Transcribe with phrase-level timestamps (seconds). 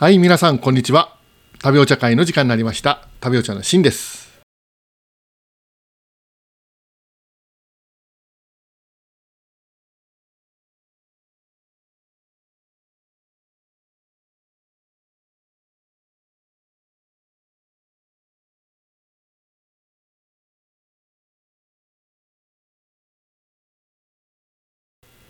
[0.00, 1.16] はい、皆さん、こんにちは。
[1.60, 3.08] 食べお茶会の時間になりました。
[3.20, 4.27] 食べお茶のしんです。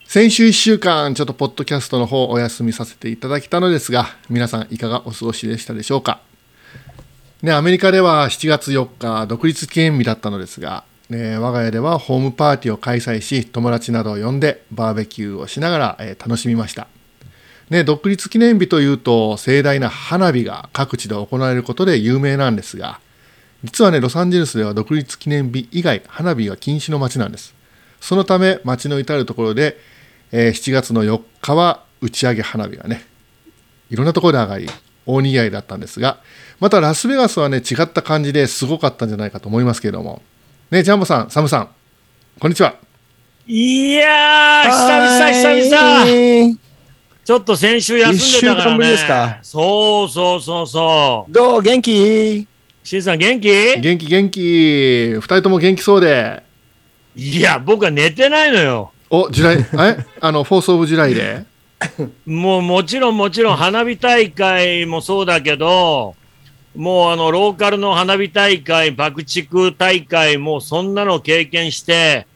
[0.08, 6.22] 先週1週間、ちょっとポッドキャストの方お休みさせていただきたのですが、皆さんいかがお過ごしでしたでしょうか？
[7.42, 16.88] ね、アメリカでは7月4日、独立記念日だったのですが、ね、我が家ではホームパーティーを開催し、友達などを呼んでバーベキューをしながら、えー楽しみました。
[17.68, 22.98] ね、独立記念日というと盛大な花火が各地で行われることで有名なんですが、
[23.62, 27.54] 実はね、ロサンゼルスでは独立記念日以外、花火が禁止の街なんです。
[28.00, 29.76] そのため、街の至るところで、
[30.32, 33.04] えー7月の4日は打ち上げ花火がね、
[33.90, 34.68] いろんなところで上がり、
[35.06, 36.18] 大にぎわいだったんですが、
[36.60, 40.22] またラスベガスはね、違った感じですごかったんじゃないかと思いますけれども。
[40.70, 41.68] ね、ジャンボさん、サムさん、
[42.38, 42.74] こんにちは。
[43.46, 46.58] いやー、久々久々
[47.24, 48.64] ちょっと先週休んでたからね。
[48.66, 49.38] 一週間ぶりですか？
[49.42, 51.32] そうそうそうそう。
[51.32, 51.62] どう？
[51.62, 52.46] 元気？
[52.84, 53.48] しんさん元気？
[53.80, 56.42] 元気元気、二人とも元気そうで。
[57.16, 58.92] いや、僕は寝てないのよ。
[59.10, 60.04] お、 July、え？
[60.20, 61.44] あの、 Fourth of July で？
[62.26, 66.16] もうもちろんもちろん花火大会もそうだけど、
[66.76, 72.26] もうあのローカルの花火大会、爆竹大会もそんなの経験して、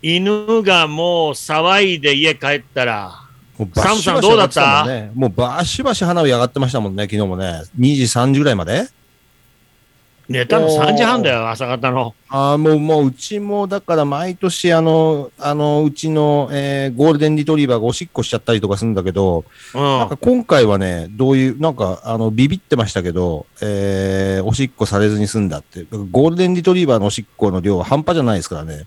[0.00, 3.12] 犬がもう騒いで家帰ったら、
[3.58, 4.86] もうバッシュバシサムさんどうだった？
[5.14, 7.62] もうバシバシ花火上がってましたもんね、昨日もね。
[7.78, 8.86] 2時、3時ぐらいまで？
[10.32, 12.14] 寝たの3時半だよ、朝方の。
[12.30, 19.44] ああ、もう、もう、うちも、だから毎年、あの、あの、うちの、えーゴールデンリトリバーがおしっこしちゃったりとかするんだけど、
[19.74, 25.84] なんうか今回はね、どういう、なんか、あの、ビビってましたけど、えーおしっこされずに済んだって。
[26.10, 28.74] ゴールデンリトリバーのおしっこの量は半端じゃないですからね。
[28.76, 28.86] ん、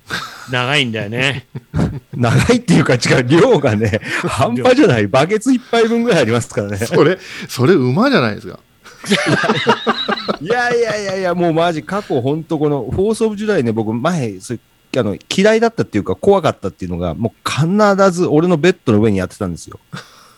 [0.52, 1.46] 長いんだよね。
[2.16, 5.06] 長いっていうか違う、量がね、 半端じゃない。
[5.06, 6.78] バケツ一杯分ぐらいありますからね。
[6.78, 8.58] それ、それ馬じゃないですか。
[10.42, 14.60] いやいやいやいや、もうマジ過去本当この、 Fourth of July ね、僕前、それ
[14.98, 19.80] あの、嫌いだったっていうか怖かったっていうのが、もう必ず俺のベッドの上にやってたんですよ。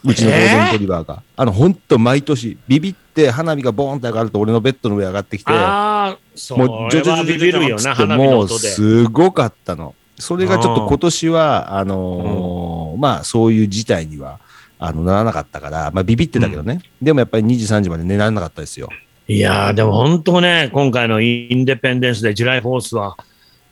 [0.03, 1.23] うちのゴールデンレトリバーが。
[1.35, 6.17] あの、本当毎年、ビビって花火がボーンって上がると俺のベッドの上上がってきて、あ
[6.51, 8.49] もうれはビビるよな、つって花火のもう。
[8.49, 9.95] すごかったの。
[10.19, 14.39] それがちょっと今年は、あのーまあそういう事態には、
[14.79, 16.81] あの、ならなかったから、まあビビってたけどね。
[17.01, 18.89] でもやっぱり2時3時まで寝られなかったですよ。
[19.29, 23.17] いやー、でも本当ね、今回のインデペンデンスでジュライフォースは、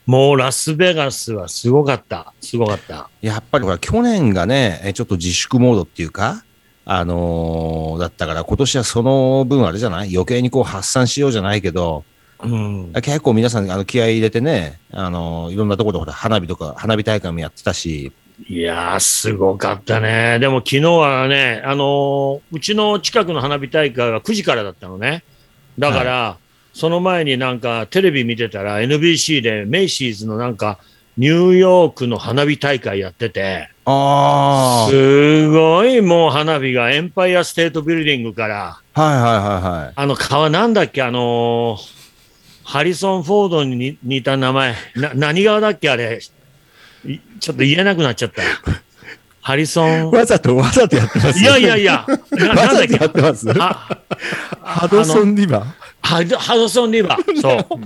[0.06, 2.34] もうラスベガスはすごかった。
[2.42, 3.10] すごかった。
[3.22, 6.44] やっぱりほら、去年がね、えちょっと自粛モードっていうか、
[6.88, 10.14] あのーだったから今年はその分あれじゃない？
[10.14, 12.04] 余計にこう発散しようじゃないけど、
[12.44, 12.92] うん。
[13.02, 18.12] 結構皆さんあの気合い入れてね、あのーいろんなところでほら花火とか、花火大会もやってたし、
[18.48, 20.38] いやー、すごかったね。
[20.40, 25.24] でも昨日はね、あのーうちの近くの花火大会は9時からだったのね。
[25.78, 26.38] だから、
[26.74, 30.78] その前になんかテレビ見てたら NBC でメイシーズのなんか
[31.18, 39.94] ニューヨークの花火大会やってて、あすごいもう花火がエンパイアステートビルディングから、あ、はいはいはいはい。
[39.96, 41.96] あの川なんだっけ、あのー
[42.66, 46.20] ハリソン・フォードに似似た名前、な何川だっけ、あれ、
[47.06, 48.42] いちょっと言えなくなっちゃった。
[49.40, 53.48] ハリソン、わざとわざとやってますいやいやいや、な わざとやってます。
[53.60, 54.00] あ
[54.66, 55.66] ハドソンリバー？
[56.02, 57.42] ハドハドソン・リバー。
[57.42, 57.80] そう。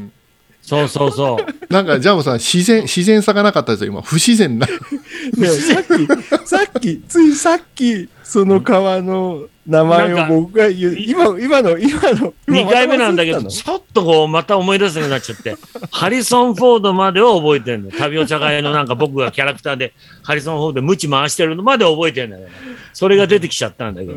[0.61, 1.73] そうそうそう。
[1.73, 4.01] なんか、ジャンボさん、自然、自然さがなかったですよ、今。
[4.01, 4.67] 不自然な。
[4.67, 15.55] ねさっき、さっき、ついさっき、その川の名前を僕が言う、今、今の、今の、2回目なんだけど、今ちょっとこう、また思い出せなくなっちゃって、
[15.91, 17.91] ハリソン・フォードまでは覚えてるの。
[17.91, 19.93] 旅お茶会のなんか僕がキャラクターで、
[20.23, 22.49] ハリソン・フォードでムチ回してるのまで覚えてるんだけど、
[22.93, 24.13] それが出てきちゃったんだけど、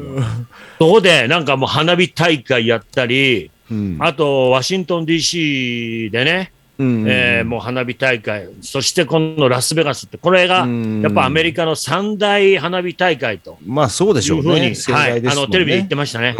[0.78, 3.96] そこでなんかもう花火大会やったり、うん。
[4.00, 6.61] あと、ワシントン DC でね、うん
[7.06, 11.02] えーもう花火大会、そしてこのラスベガスって、これがうん。
[11.02, 13.58] やっぱアメリカの三大花火大会と。
[13.66, 14.74] まあそうでしょうね。
[14.88, 16.34] はい、あのテレビで言ってましたね。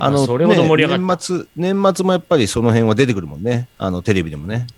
[0.00, 3.66] あの、それほど盛り上がったね年末、年末もやっぱりその辺は出てくるもんね。
[3.78, 4.68] あの、テレビでもね。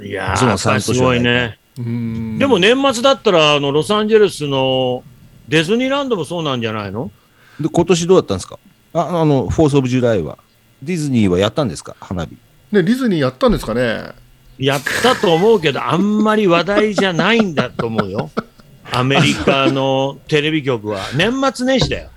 [0.00, 1.58] いやー、すごいね。
[1.76, 2.38] うん。
[2.38, 5.02] でも、年末だったら、あのロサンゼルスの
[5.48, 7.10] ディズニーランドもそうなんじゃないの？
[7.60, 8.58] で、今年どうだったんですか？
[8.94, 10.38] ああの、 Fourth of July は。
[10.80, 11.96] ディズニーはやったんですか？
[11.98, 12.36] 花火。
[12.72, 14.10] ね、ディズニーやったんですかね？
[14.58, 18.30] やったと思うけど、あんまり話題じゃないんだと思うよ。
[18.90, 21.00] アメリカのテレビ局は。
[21.14, 22.08] 年末年始だよ。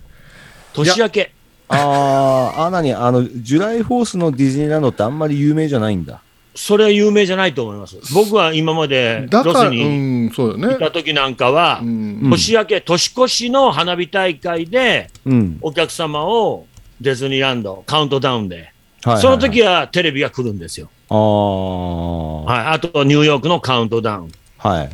[0.73, 1.31] 年明け。
[1.67, 6.21] あー、あ、なに、あの、 July Fourth のディズニーランドってあんまり有名じゃないんだ。
[6.55, 7.97] それは有名じゃないと思います。
[8.13, 9.83] 僕は今までロスに
[10.27, 10.91] ん、そうよいたね。
[10.91, 15.57] 時なんかは年明け、年越しの花火大会で、うん。
[15.61, 16.65] お客様を
[16.99, 18.73] ディズニーランド、カウントダウンで、
[19.03, 20.89] はいその時はテレビが来るんですよ。
[21.09, 22.65] ああ、はい。
[22.75, 24.31] あと、ニューヨークのカウントダウン。
[24.57, 24.89] はい。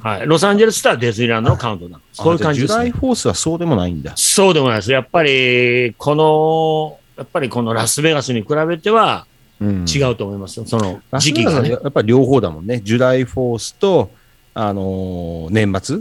[0.00, 0.26] はい。
[0.26, 2.02] ロサンゼルスとはディズニーランドのカウントダウン。
[2.12, 3.00] そういう感じですね Julyイ。
[3.00, 4.12] フォースはそうでもないんだ。
[4.16, 4.92] そうでもないです。
[4.92, 9.26] やっぱり、この、やっぱりこのラスベガスに比べては
[9.60, 10.64] うん違うと思いますよ。
[10.66, 11.70] そのラス時期がね。
[11.70, 12.80] やっぱり両方だもんね。
[12.82, 14.10] ジュライフォースと、
[14.54, 15.98] あのー年末？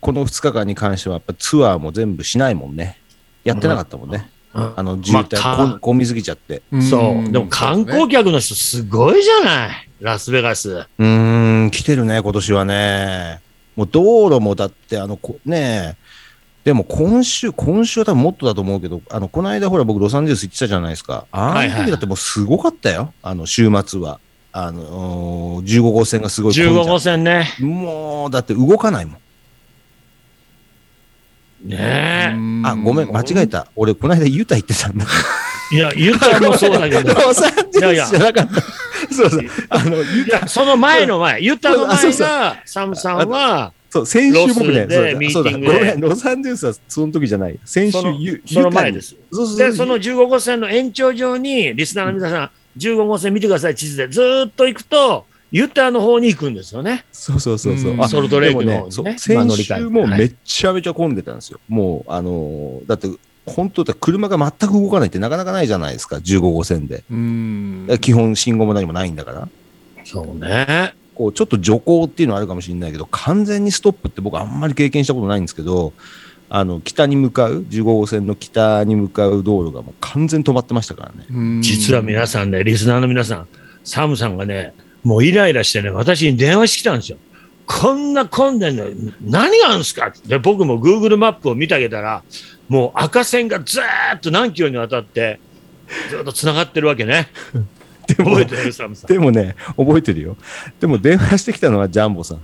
[0.00, 2.98] この2日間に関してはやっぱツアーも全部しないもんね。
[3.44, 4.30] やってなかったもんね。
[4.36, 6.62] うんあの渋滞、まあ混みすぎちゃって。
[6.74, 7.30] んそう。
[7.32, 9.88] でも観光客の人すごいじゃない？
[10.00, 10.70] ラスベガス。
[10.70, 13.40] うーん、来てるね、今年はね。
[13.76, 15.96] もう道路もだって、あの、こねえ、
[16.64, 21.26] でも今週、今週は多分もっとだと思うけど、あの、この間ほら僕ロサンゼルス行ってたじゃないですか。
[21.32, 23.14] あの時だってもうすごかったよ。
[23.22, 24.20] あの、週末は。
[24.54, 27.48] あのー、15号線がすごい混んじゃ15う号線ね。
[27.60, 29.16] もう、だって動かないもん。
[31.64, 33.68] ねあ、ごめん、間違えた。
[33.76, 35.06] 俺、この間ユタ行ってたんだ。
[35.72, 35.76] え。
[35.76, 37.14] いや、ユタもそうだけど。
[37.14, 38.60] ロサンゼルスじゃなかった。
[39.14, 39.44] そうそう。
[39.68, 47.58] あの、ユいや、その前の前、ユタの前が、サムさんは、そう、先週僕ね、そうだそうだ、ミーティングでごめん、ロサンゼルスはその時じゃない。
[47.64, 49.08] 先週そのユ、その前です。
[49.08, 49.16] す。
[49.30, 54.08] そうそうそうで、その15号線の延長上に、リスナーの皆さん、15号線見てください、地図で。
[54.08, 57.04] ずーっと行くと、ユタの方に行くんですよね。
[57.12, 57.96] そうそうそうそうう。
[57.96, 61.60] んあソルトレイクのでも方にねそう先週もめっちゃめちゃ混んでたんですよ。
[61.68, 63.08] もう、あのーだって、
[63.44, 67.04] 本当だ車が全く動かないってなかなかないじゃないですか、15号線で。
[67.10, 67.88] うん。
[68.00, 69.48] 基本信号も何もないんだから。
[70.04, 70.94] そうね。
[71.14, 75.92] こう、ちょっと徐行っていうのはあるかもしれないけど、完全にストップって僕あんまり経験したことないんですけど、
[76.48, 81.26] あの、北に向かう、15号線の北に向かう道路がもう完全に止まってましたからね。
[81.30, 83.48] うん実は皆さんね、リスナーの皆さん、
[83.84, 84.72] サムさんがね、
[85.02, 87.18] もうイライラしてね、私に電話してきたんですよ。
[87.66, 90.08] こんな混んでんのに何があるんですか？
[90.08, 92.22] ってで僕も Google マップを見てあげたら、
[92.68, 95.40] もう赤線がずーっと何キロにわたって、
[96.10, 97.28] ずっと繋がってるわけね。
[98.06, 98.72] でも覚えてる？
[98.72, 99.08] サムさん。
[99.08, 100.36] でもね、覚えてるよ。
[100.80, 102.40] でも電話してきたのはジャンボさん。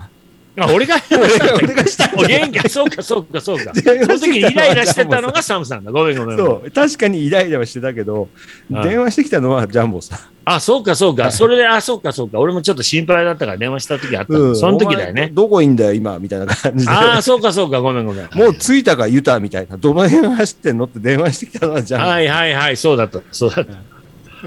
[0.59, 3.73] あ、俺が、俺 が俺がしたん元気、そうか、そうか、そうか。
[3.75, 5.93] その時にイライラしてたのがサムさんだ。
[5.93, 6.37] ごめん、ごめん。
[6.37, 8.29] そう、確かにイライラはしてたけど、
[8.71, 10.19] うん電話してきたのはジャンボさん。
[10.45, 11.31] あ、そうか、そうか。
[11.31, 12.39] それで、あ、そうか、そうか。
[12.39, 14.55] 俺もちょっと心配だったから電話した時あったの。
[14.55, 15.31] その時だよね。
[15.33, 16.91] どこいんだよ、今、みたいな感じで。
[16.91, 17.81] ああ、そうか、そうか。
[17.81, 18.29] ごめん、ごめん。
[18.33, 19.77] もう着いたか、ユタみたいな。
[19.77, 22.09] どの辺走ってんのって電話してきたのはジャンボ。
[22.09, 23.21] はいはいはい、そうだった。
[23.31, 23.73] そうだった。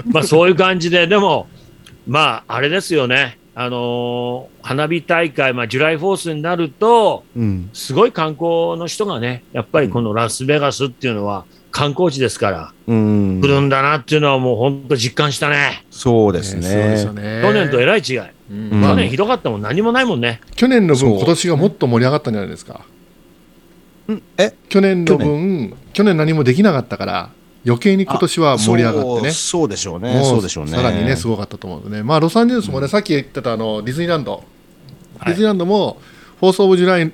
[0.06, 1.46] まあそういう感じで、でも、
[2.06, 3.38] まああれですよね。
[3.54, 7.70] あのー花火大会、まあジュライフォースになると、うん。
[7.72, 13.48] すごい観光の人がね、やっぱりこのラスベガスっていうのは観光地ですから、うん来。
[13.48, 15.84] るんだなっていうのはもう本当実感したね。
[15.90, 17.22] そうですねそうですよね。
[17.22, 17.42] ね。
[17.42, 18.18] 去年とえらい違い。
[18.50, 20.40] うんん去年ひどかったもん、何もないもんね。
[20.56, 22.86] 去年の分、今年がもっと盛り上がったんじゃないですか。
[24.10, 24.54] んえ？
[24.68, 27.30] 去年の分、去年何もできなかったから、
[27.64, 29.30] 余計に今年は盛り上がってね。
[29.30, 30.14] そうそうでしょうね。
[30.18, 30.72] もそうでしょうね。
[30.72, 34.42] さらにね、すごかったと思うので、まあ、ロサンゼルスもね、さっき言ってたあのディズニーランド、
[35.24, 35.98] ディズニーランドも、
[36.40, 37.12] フォース・オブ・ジュライ、フ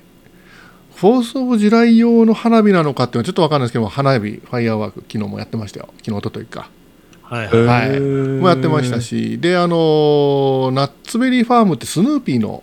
[1.07, 6.71] Fourth of July 用の花火なのかっていうのはちょっと分かんないですけども、花火、ファイアーワーク、昨日もやってましたよ、昨日一昨日か、
[7.23, 7.91] はいはい。
[7.91, 12.63] はい、もやってましたし、で、あのナッツベリーファームってスヌーピーの、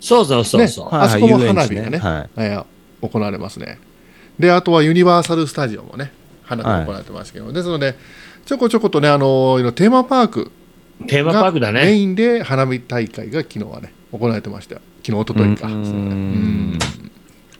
[0.00, 0.86] そうそうそうそう。
[0.92, 2.30] はいあそこも花火がねはい。
[2.36, 2.64] えー
[3.02, 3.78] 行われますね。
[4.38, 6.12] で、あとはユニバーサル・スタジオもね、
[6.56, 7.94] 花火が行われてますけど、ですので、
[8.44, 10.50] ちょこちょことね、あのテーマパーク、
[11.06, 11.94] テーマパークだメね。
[11.94, 14.80] インで花火大会が昨日はね行われてましたよ。
[15.04, 15.66] 昨日一昨日か。
[15.68, 16.72] ううん。
[16.74, 16.78] ん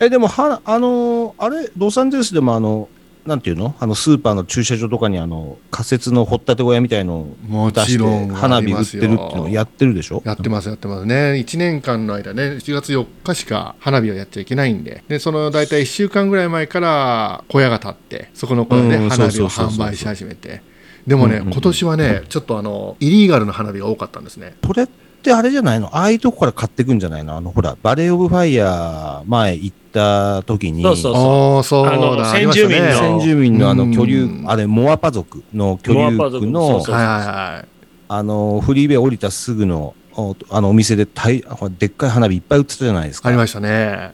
[0.00, 2.88] え、でも、は、あのーあれ、ロサンゼルスでもあの、
[3.26, 3.74] なんていうの？
[3.78, 10.22] あの、スーパーの駐車場とかにあの、仮設の掘ったて小屋みたいのをも出して花火売ってるっていうのをやってるでしょ？
[10.24, 11.14] やってますやってますね。
[11.34, 15.04] 1年間の間ね7月4日しか花火をやっちゃいけないんで。
[15.08, 20.62] でその大体1週間ぐらい前から小屋が立ってそこの小屋でうん花火を販売し始めて。
[21.06, 24.54] でもね、うんうんうん今年はねちょっとあのイリーガルな花火が多かったんですね。
[24.64, 24.86] それっ
[25.22, 25.86] てあれじゃないの？
[25.96, 27.36] ああいうとこから買ってくんじゃないの？
[27.36, 31.86] あの、ほら、 Valley of Fire 前行った時に、そうそうそう。
[31.86, 32.92] あのだ先住民の。
[32.92, 37.14] 先住民のあの居留うん、あれ、モアパ族の居留モアパ族区のそうそう、はいはい
[37.56, 37.68] はい。
[38.08, 41.42] あの、フリーウェイ降りたすぐの、おあの、お店でたい
[41.78, 43.28] でっかい花火いっぱい売ってたじゃないですか。
[43.28, 44.12] ありましたね。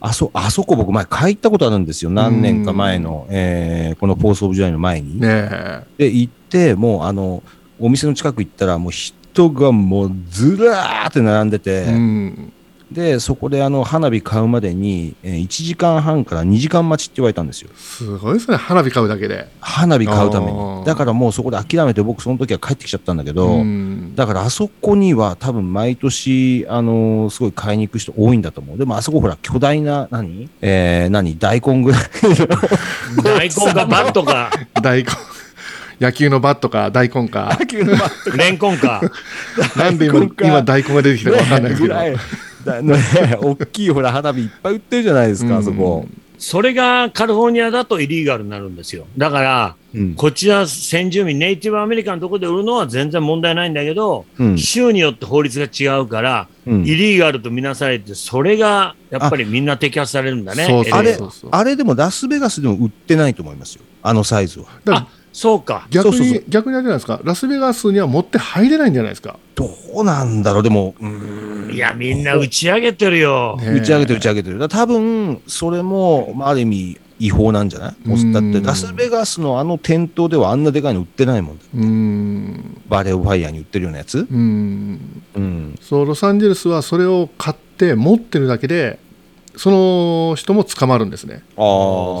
[0.00, 2.10] あそ、あそこ僕前買ったことあるんですよ。
[2.10, 5.20] 何年か前の、えーこの Fourth of July の前に。
[5.20, 5.86] ねえ。
[5.98, 7.42] で、行って、もうあの、
[7.78, 8.92] お店の近く行ったら、もう
[9.36, 12.52] 人がもうずらーって並んでて、うん。
[12.90, 17.70] で、そこであの花火買うまでに、えー1時間半から2時間待ちって言われたんですよ。
[17.74, 19.48] すごいですね、花火買うだけで。
[19.60, 20.84] 花火買うために。
[20.84, 24.14] だからもうそこで諦めて僕その時は帰ってきちゃったんだけど、うん。
[24.14, 28.78] だからあそこには多分毎年、あのーすごい買いに行く人多いんだと思う。
[28.78, 30.48] でもあそこほら巨大な、何？
[30.60, 31.36] えー、何？
[31.38, 32.46] 大根ぐらいの。
[33.24, 34.50] 大根かバットか、
[34.80, 35.08] 大根、
[36.00, 39.00] 野球のバットか大根か、 野球のバットレンコンか。
[39.76, 41.94] なんで今大根か今大根が出てきたか分かんないですけど。
[41.94, 42.16] ぐらい。
[42.64, 42.98] だね、
[43.40, 46.06] 大きいほら花火いっぱい売ってるじゃないですか、あそこ。
[46.38, 49.06] それがカリフォルニアだとイリーガルになるんですよ。
[49.16, 60.64] だから、うんこちら先住民、ネイティブアメリカのところで売るのは全然問題ないんだけど、うん州によって法律が違うから、うんイリーガルとみなされて、それがやっぱりみんな摘発されるんだね。
[60.92, 61.16] あれ
[61.50, 63.82] あれでもラスベガスでも売ってないと思いますよ。
[64.02, 65.06] あのサイズは。
[65.36, 65.86] そうか。
[65.90, 69.38] 逆にそうそうそう逆にあれじゃないですか、ラスベガスには持って入れないんじゃないですか。
[69.54, 73.58] どうなんだろう、でも、うんいや、みんな打ち上げてるよ。
[73.60, 74.68] ね打ち上げてる打ち上げてる。
[74.68, 78.08] 多分、それも、まあ、ある意味、違法なんじゃない？
[78.08, 81.56] もうだって、ラスベガスのあの店頭ではあんなでかいの売ってないもん。
[81.56, 84.20] うーん、 Valley of Fire に売ってるようなやつ？
[84.20, 85.78] うーん、うん。
[85.80, 88.98] そうロサンゼルスはそれを買って持ってるだけで、
[89.56, 91.42] その人も捕まるんですね。
[91.56, 91.64] ああ。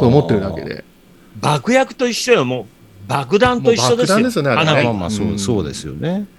[0.04, 0.62] う持ってるだけ。
[0.62, 0.84] で。
[1.40, 2.66] 爆薬と一緒よ、もう。
[3.06, 4.22] 爆弾と一緒ですよ。
[4.22, 6.26] ですよねまあまあ、そうう、んそうですよね。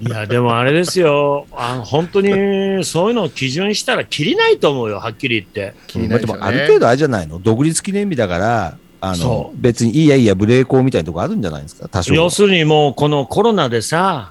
[0.00, 1.46] いや、でもあれですよ。
[1.52, 5.74] あの本当に、そういうのを基準したら、きりないと思うよ、はっきり言って。
[5.86, 7.38] 気になでも、ある程度あれじゃないの？
[7.38, 12.16] 独立記念日だから、あその、別にいいやいいや、ブレーコーみたいなとこあるんじゃないですか、多少は。
[12.16, 14.30] 要するにもう、このコロナでさ、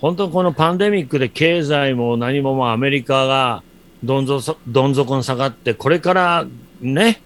[0.00, 3.62] 本当にこのパンデミックで経済も何ももうアメリカが
[4.02, 6.46] どん底どん底に下がって、これから
[6.80, 7.22] ね、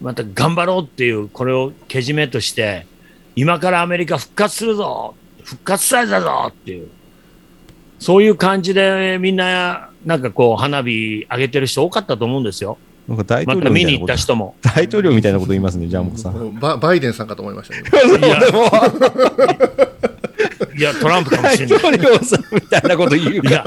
[0.00, 2.86] また頑張ろうっていう、これをけじめとして、
[3.36, 5.14] 今からアメリカ復活するぞ
[5.44, 6.88] 復活祭だぞっていう、
[7.98, 12.78] そういう感じでみんな、なんかこう、花火上げてる人多かったと思うんですよ。
[13.08, 14.22] なんか大ま統た見に行った領みたいなこと。
[14.22, 14.54] 人も。
[14.62, 16.34] 大統領みたいなこと言いますね、ジャンボさん。
[16.34, 17.82] もうババイデンさんかと思いましたね。
[18.18, 18.38] いや、
[20.76, 21.78] いやトランプかも大しれない。
[21.78, 23.64] 統領さんみたいなこと言ういや、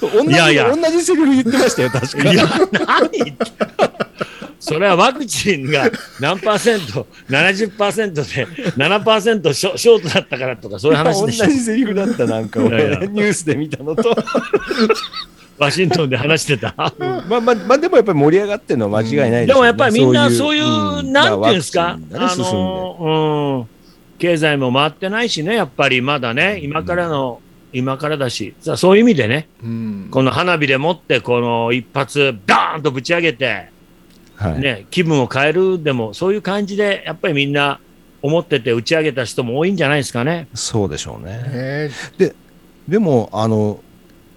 [0.00, 2.44] 同じいやいや同じセリフ言ってましたよ、確かいや、
[2.86, 3.44] 何言って
[4.60, 8.46] それはワクチンが何パーセント、70%で
[8.76, 11.46] 7%ショショートだったからとか、そういう話同でしょ。
[11.46, 14.14] じセリフだった、なんか、ニュースで見たのと。
[15.58, 16.74] ワシントンで話してた。
[16.76, 19.46] まあまあ、まあ、でもやっぱり盛り上がってるのは間違いないでね。
[19.46, 21.12] でもやっぱりみんなそういう、ん。
[21.12, 21.98] なんていうんですか、あ
[22.36, 26.00] の、うん、経済も回ってないしね、やっぱり。
[26.02, 27.40] まだね、今からの、
[27.72, 30.08] 今からだし、そういう意味でね、うん。
[30.10, 33.73] この花火でもって、この一発、ダーンとぶち上げて、
[34.36, 37.80] はいね、気分を変えるでも、そういう感じで、やっぱりみんな
[38.20, 40.48] 思ってて打ち上げた人も多いんじゃないですかね。
[40.54, 41.90] そうでしょうね。
[42.18, 42.32] ね
[42.88, 43.80] でも、あの、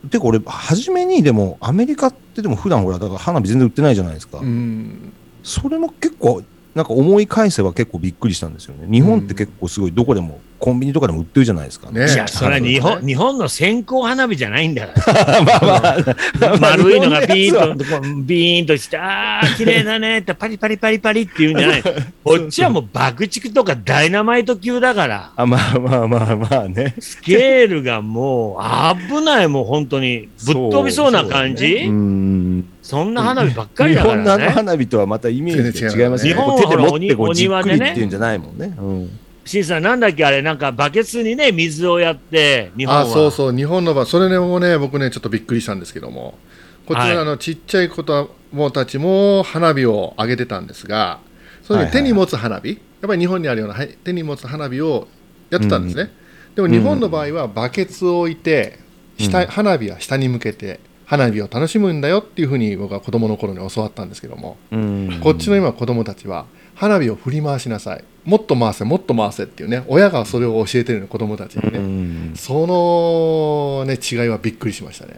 [0.09, 4.39] てか俺、初めにでも、アメリカってでも普段ほら、だから花火全然売ってないじゃないですか。
[4.39, 5.13] うん
[5.43, 6.43] それも結構、
[6.77, 8.87] なんか思い返せば結構びっくりしたんですよね。
[8.87, 11.89] 日本って結構すごいどこでも、コンビニとかでも売ってるじゃないですか。
[11.89, 15.41] ねいや、それは日本、ね日本の線香花火じゃないんだから。
[15.41, 15.97] まあ
[16.39, 17.85] まあ、丸いのがビーンと、
[18.23, 21.83] ビーンとして、ああ、綺麗だねって、パリパリパリパリって言うんじゃない。
[22.23, 26.93] こっちはもう爆竹とかダイナマイト級だから、あまあまあまあまあね。
[26.99, 30.29] スケールがもう危ない、もう本当に。
[30.45, 31.73] ぶっ飛びそうな感じ？
[31.73, 32.65] うそ,、ん。
[33.03, 34.51] んな花火ばっかりだか日本の。
[34.51, 36.31] 花火とはまたイメージが違いますね。
[36.31, 38.73] 日本はこう手で持ってこうじっくりお庭でねっていうんじゃないもんね。
[38.77, 39.19] うん
[39.63, 43.01] さん、なんだっけあれ、なんかバケツにね、水をやって、日本は。
[43.01, 46.37] あそうそう、日本の場合、それねもね、僕ね、ちょっとびっくりしたんですけども、
[46.85, 51.19] こちはいらあのちっちゃい子供たちも花火を上げてたんですが、
[51.63, 52.77] それはいはいに手に持つ花火、やっ
[53.07, 55.07] ぱり日本にあるようなはい手に持つ花火を
[55.49, 56.11] やってたんですね。
[56.55, 58.79] でも日本の場合はバケツを置いて、
[59.17, 65.19] 下うん花火は下に向けて、花火を楽しむんだよっていうふうに僕は子供の頃に教わったんですけども、うん。
[65.23, 66.45] こっちの今子供たちは
[66.75, 68.03] 花火を振り回しなさい。
[68.25, 72.33] もっと回せもっと回せっていうね親がそれを教えてるの子供たちにね、うん。
[72.35, 75.17] その、ね、違いはびっくりしましたね。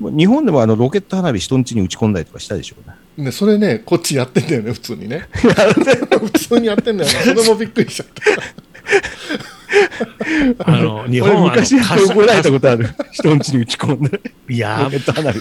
[0.00, 2.88] 日本でもあのロケット花火人ん家に打ち込んだりとかしたでしょう
[3.20, 3.26] ね。
[3.26, 5.28] ねそれねこっちやってんだよね普通にね。
[5.36, 7.18] 普通にやってんだよね。
[7.18, 8.22] それもびっくりしちゃった
[10.64, 12.88] あの、日俺本は昔怒られたことある。
[13.12, 14.20] 人ん家に打ち込んで。
[14.48, 15.40] いやロケット花火。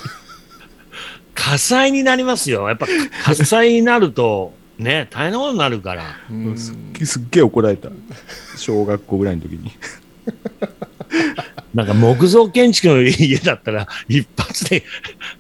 [1.33, 2.67] 火災になりますよ。
[2.67, 2.87] やっぱ
[3.23, 6.03] 火災になると、ね、大変なことになるから。
[6.29, 6.73] うんす
[7.19, 7.89] っげえ怒られた。
[8.57, 9.71] 小学校ぐらいの時に。
[11.73, 14.83] なんか木造建築の家だったら、 一発で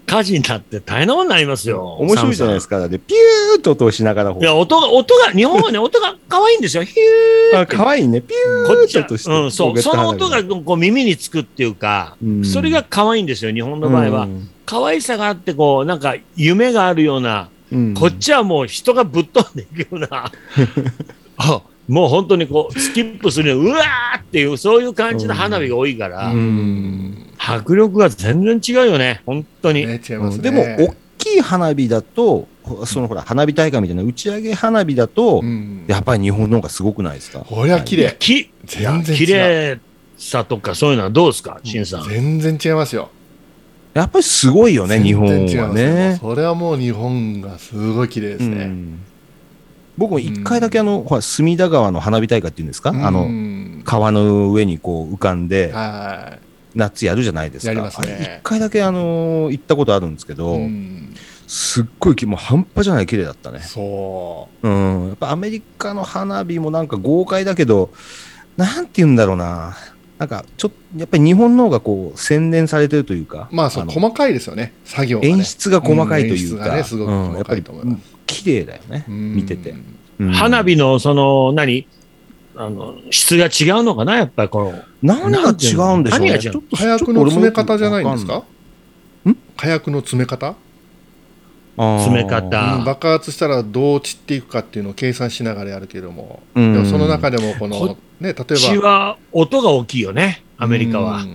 [0.05, 1.83] 火事になって大変なことになりますよ。
[1.99, 2.79] 面白いじゃないですか。
[2.79, 2.87] か。
[2.87, 6.83] で、ピューっと音をしながら、いや、音が、音が、日本はね、音が可愛いんですよ。
[6.83, 7.75] ヒューあ、って。
[7.75, 8.21] かわいいね。
[8.21, 9.31] ピュこっちはーっとして。
[9.31, 9.81] うん、そう。
[9.81, 14.23] その音がポこう耳につくっていうか、うんそれが可愛いんですよ、日本の場合は。
[14.23, 20.07] うん可愛さがあって、こう、なんか夢があるような、うんこっちはもう人がぶっ飛んでいくような、
[21.37, 27.25] あもう本当にこう、スキップするようにうわーっていう、そういう感じの花火が多いから、うん。
[27.37, 29.85] 迫力が全然違うよね、本当に。
[29.85, 30.43] ね、違いますね。
[30.43, 35.85] でも、大きい花火だと、ほそのほら、花火大会みたいな打ち上げ花火だと、うん。
[35.87, 37.39] やっぱり日本の方がすごくないですか？
[37.39, 38.15] こりゃ綺麗。
[38.19, 39.79] き全然違う綺麗
[40.17, 42.07] さとかそういうのはどうですか、しんさん？
[42.07, 43.09] 全然違いますよ。
[43.95, 46.19] やっぱりすごいよね、日本はね。
[46.21, 48.69] それはもう日本がすごい綺麗ですうね。
[49.99, 56.37] ん僕も一回だけあの、ほら、隅田川の花火大会っていうんですか、あうの、ん川の上にこう浮かんで、は
[56.75, 57.71] 夏やるじゃないですか。
[57.71, 60.35] やりますね回だけあのー行ったことあるんですけい。
[60.35, 61.13] ど、うん
[61.47, 63.61] すっごいき、もう半端じゃない綺麗だったね。
[63.61, 65.07] そうん。
[65.07, 67.89] やっぱアメリカの花火もなんか豪快だけど、
[68.55, 69.75] なんて言うんだろうな。
[70.19, 73.47] なんか、ちょっと、やっぱり日本の方がこう、洗練されてるというか。
[73.51, 73.55] う。
[73.55, 74.73] まあ、そう、の細かいですよね。
[74.85, 75.31] 作業がね。
[75.31, 78.01] 演出が細かいというか、ん演出がね、すごく細かいと思います。
[78.29, 79.35] 綺麗だよね、うん。
[79.35, 79.73] 見てて。
[80.19, 80.31] うん。
[80.31, 81.87] 花火のその、何？
[82.55, 84.83] あの、質が違うのかなやっぱりこの。
[85.01, 86.03] 何が違うんでしょうね。
[86.11, 86.39] 何が違う？
[86.39, 88.43] ちょっと火薬の詰め方じゃないんですか？
[89.29, 89.35] ん？
[89.57, 90.55] 火薬の詰め方？
[91.77, 92.75] 詰め方。
[92.75, 96.73] うん爆発したらどう散っていくかっていうのを計算しながらやるけども、うん。
[96.73, 98.43] でもその中でもこのこ、ね、例えば。
[98.43, 101.25] 血は音が大きいよね、アメリカは。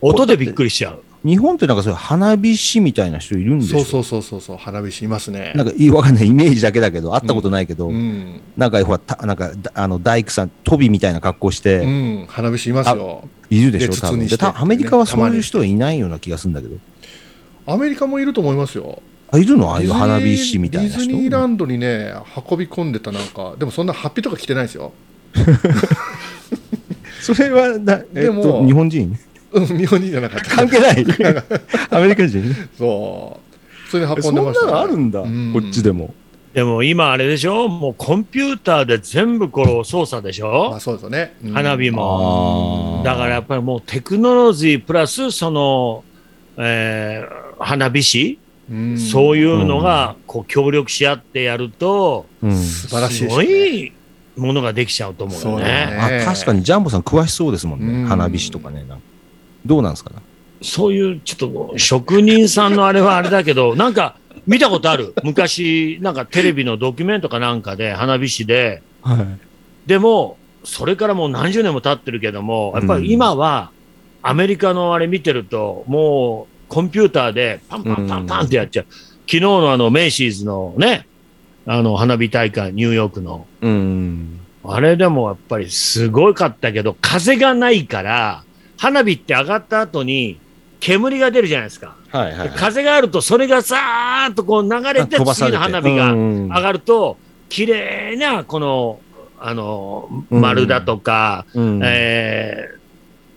[0.00, 1.03] 音でびっくりしちゃう。
[1.24, 3.82] 日本ってなんかそういう花火師みたいな人いるんでしょ？
[3.82, 5.52] そうそうそうそうそう、花火師いますね。
[5.56, 13.26] なんかいいわかんないイメージだけだけど、会ったことないけど、うん、なんかほら、たなんかだあの大工さん、トビみたいな格好しうて、ん、花火師いますよ。
[13.48, 16.76] いるでしょ、で多分アメリカはそういう人はいないような気がするんだけど。
[17.66, 19.00] アメリカもいると思いますよ。
[19.30, 19.72] あ、いるの？
[19.72, 20.98] ああいう花火師みたいな人？
[20.98, 22.12] ディズニーランドにね、
[22.50, 24.92] 運び込んでたなんか、でもそんなハッピーとか着てないですよ。
[27.22, 29.18] それはな、えでもっと、日本人？
[29.54, 30.50] うん、日本人じゃなかった。
[30.56, 31.06] 関係ない
[31.90, 32.54] アメリカ人？
[32.76, 33.90] そう。
[33.90, 36.12] それで運そんなんでました、のあるんだ、うんこっちでも。
[36.52, 37.68] でも今あれでしょ？
[37.68, 41.36] もうコンピューターで全部この操作でしまょあそうですよね。
[41.44, 43.02] うん花火も。
[43.04, 46.04] だからやっぱりもうテクノロジープラスその、
[46.56, 48.38] えー花火師、
[48.70, 53.42] うんそういうのがこう協力し合ってやると、うん素晴らしいすご。
[53.42, 53.92] い
[54.36, 55.72] ものができちゃうと思うよそうだね。
[56.18, 58.84] ねあ確かにジャンボさん詳しそうですもんね、うん花火師とかね。
[58.84, 59.04] なんか
[59.64, 60.10] どうなんですか？
[60.10, 60.16] ね
[60.62, 65.14] そういうちょっと職人さんのあれはあれだけど、 なんか見たことある。
[65.22, 69.26] 昔、なんかテレビのドキュメントかなんかで花火師で、はい。
[69.86, 73.70] でも、それからもう何十年も経ってるけども、やっぱり今は、
[74.22, 78.86] アメリカのあれ見てると、もうコンピューターでパンパンパンパンってやっちゃう。
[78.90, 81.06] 昨日のあのメイシーズのね、
[81.66, 83.46] あの花火大会、ニューヨークの。
[83.60, 84.40] うん。
[84.64, 88.43] あれでもやっぱりすごかったけど、風がないから、
[88.76, 90.38] 花火って上がった後に
[90.80, 91.96] 煙が出るじゃないですか。
[92.10, 92.48] はいはい、はい。
[92.50, 97.16] 風があると、それがさーっとこう流れて、次の花火がうん上がると、
[97.48, 99.00] 綺麗な、この、
[99.40, 102.84] あの、うん丸だとか、うんえー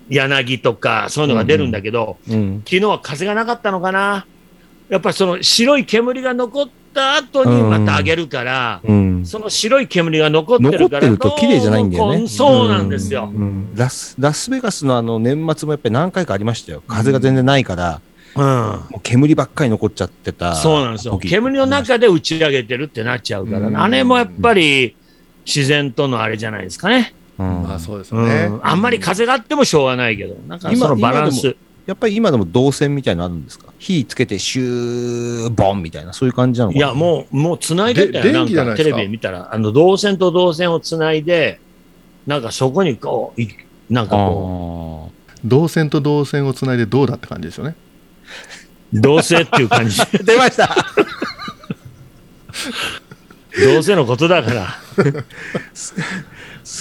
[0.09, 4.25] 柳とか、そういうのが出るんだけど、うん昨日は風がなかったのかな。
[4.89, 13.31] やっぱりその白い煙が残った後にまた上げるから、うんその白い煙が残ってるから、残ってると綺麗じゃないんだよねどうもこうそうなんですよ。
[13.33, 16.81] うんラスラスベガスのあの年末もやっぱり何回かありましたよ。
[16.87, 18.01] 風が全然ないから、
[18.35, 18.43] うん。
[18.43, 20.55] もう煙ばっかり残っちゃってた。
[20.55, 21.13] そうなんですよ。
[21.13, 24.95] 時煙の中で打ち上げてるってなっちゃうから、うんあれもやっぱり
[25.45, 27.13] 自然とのあれじゃないですかね。
[27.39, 28.59] うんまあそうですうんよね。
[28.63, 31.55] あんまり風があってもしょうがないけど、なんかそのバラン今ス。
[31.85, 33.66] やっぱり今でも動線みたいなのあるんですか？
[33.79, 36.85] 火つけてシューボンみたいな、そういう感じなのかな？
[36.85, 38.23] いや、もう、もう繋いでたよ。
[38.23, 38.97] でなんかテ電気じゃないですか？
[38.97, 41.59] レビ見たら、あの、動線と動線を繋いで、
[42.25, 43.49] なんかそこにこう、い
[43.89, 45.11] なんかこ
[45.45, 47.75] 動線と動線をつないでどうだって感じですよね。
[48.93, 50.01] う、同性っていう感じ。
[50.25, 50.75] 出ました
[53.63, 54.67] 同性のことだから。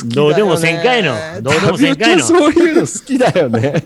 [0.07, 3.85] どうでもせんかいのどうでもせんかいのそういうの好きだよね。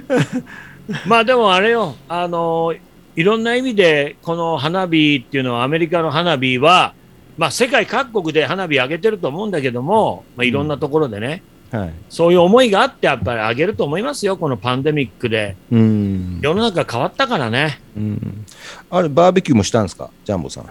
[1.06, 2.74] まあでもあれよ、あの
[3.14, 6.94] いろんな意味で、この花火っていうのは、アメリカの花火は、
[7.38, 11.92] まあ世界各国で花火上げてると思うんだけども、まあいろんなところでね、はい。
[12.10, 15.56] そういう思いがあって、やっぱり上げると思いますよ、このパンデミックで。
[15.70, 16.38] うん。
[16.42, 17.80] 世の中変わったからね。
[17.96, 18.44] うん。
[18.90, 20.10] あれ、バーベキューもしたんですか？
[20.24, 20.64] ジャンボさん。
[20.64, 20.68] い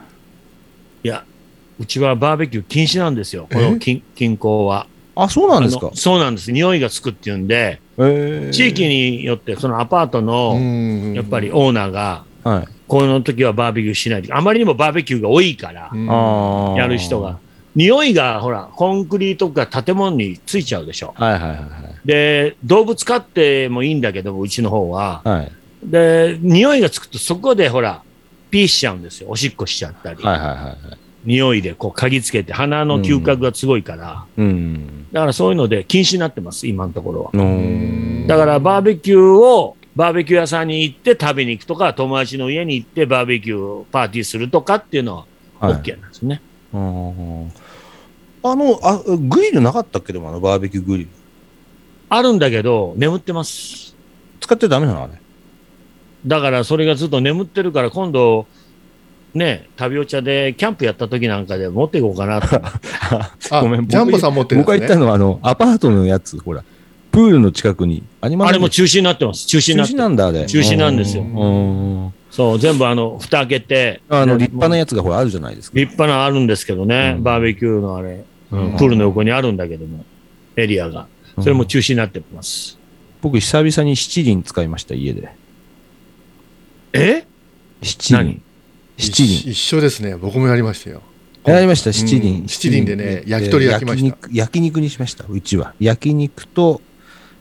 [1.07, 1.23] や、
[1.79, 4.86] うちはバーベキュー禁止なんですよ、この近近郊は。
[5.15, 5.89] あ、そうなんですか？
[5.95, 6.51] そうなんです。
[6.51, 7.90] 匂いがつくっていうんで、えー
[8.52, 10.56] 地域によってそのアパートの、
[11.16, 12.68] やっぱりオーナーが、はい。
[12.88, 15.92] この時はバーベキューしないで、あまりにもバーベキューが多いから。
[16.78, 17.40] やる人が。。
[17.74, 21.14] 匂いが、ほら、コンクリートか建物についちゃうでしょ。
[21.16, 21.60] はいはいはい
[22.04, 25.22] で、動物飼ってもいいんだけど、うちの方は。
[25.24, 25.36] はい。
[25.38, 25.52] はい。
[25.84, 28.02] で、匂いがつくとそこでほら、
[28.50, 29.30] ピーしちゃうんですよ。
[29.30, 30.22] おしっこしちゃったり。
[30.22, 30.78] はいはいはいはい。
[31.23, 34.25] 匂いでこう嗅ぎつけて、鼻の嗅覚がすごいから。
[34.38, 35.07] うん。
[35.12, 38.27] だからそういうので禁止になってます、今のところは。
[38.27, 45.25] だからバーベキューを、バーベキュー屋さんに行って食べに行くとか、友達の家に行ってバーベキューパーティーするとかっていうのは
[45.60, 46.41] はい OK なんですね。
[46.73, 47.51] うん
[48.43, 51.10] あの、あ、グリルなかったっけでもあのバーベキューグリル。
[52.10, 53.95] あるんだけど、眠ってます。
[54.39, 55.13] 使っちゃダメなのあれ。
[56.25, 58.47] だからそれがずっと眠ってるから、今度、
[59.34, 62.62] ね、旅お茶でキャンプやった時なんかで持っていこうかなと。
[63.52, 64.78] あごめんジャンボさん持ってるん僕が。
[64.78, 66.63] 言ったのは、あの、アパートのやつ、ほら、
[67.12, 69.46] プールの近くにあれも中止になってます。
[69.48, 70.00] 中止中止になってる。
[70.00, 70.46] なんだ、あれ。
[70.46, 71.24] 中止なんですよ。
[72.30, 74.02] そう、全部あの、蓋開けて。
[74.10, 75.78] あの、立派なややつがほら、あるじゃないですか。
[75.78, 80.06] 立派なのあるんですけどね、うんバーベキューのあれ、プールの横にあるんだけども、
[80.56, 81.08] エリアが。
[81.39, 82.78] それも中止になってます。
[83.22, 85.30] 僕、久々に七輪使いました、家で。
[86.94, 87.26] え？
[87.82, 88.41] 七輪何？
[89.02, 89.52] 七輪。
[89.52, 90.16] 一緒ですね。
[90.16, 91.02] 僕もやりましたよ。
[91.44, 92.44] やりました、七う輪。
[92.44, 94.30] ん七輪でね焼き鳥焼きました焼肉。
[94.32, 95.74] 焼肉にしました、うちは。
[95.80, 96.82] 焼肉と、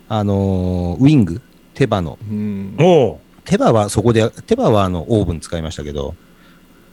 [0.09, 1.41] あのーウィング、
[1.75, 2.19] 手羽の。
[2.29, 6.15] うんおう手羽はそこで、手羽はあの、オーブン使いましたけど、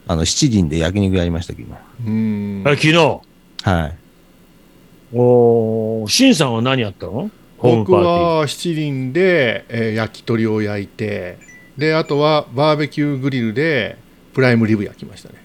[0.08, 1.76] あの、七輪で焼肉やりましたけど。
[2.06, 2.94] うんあ昨日、
[3.64, 3.98] はい。
[5.14, 7.30] おーシンさんは何やったの？
[7.60, 7.94] 僕。
[7.94, 11.38] は七輪で、えー焼き鳥を焼いて、
[11.78, 13.98] で、あとはバーベキューグリルで
[14.38, 15.43] プライムリブ焼きましたね。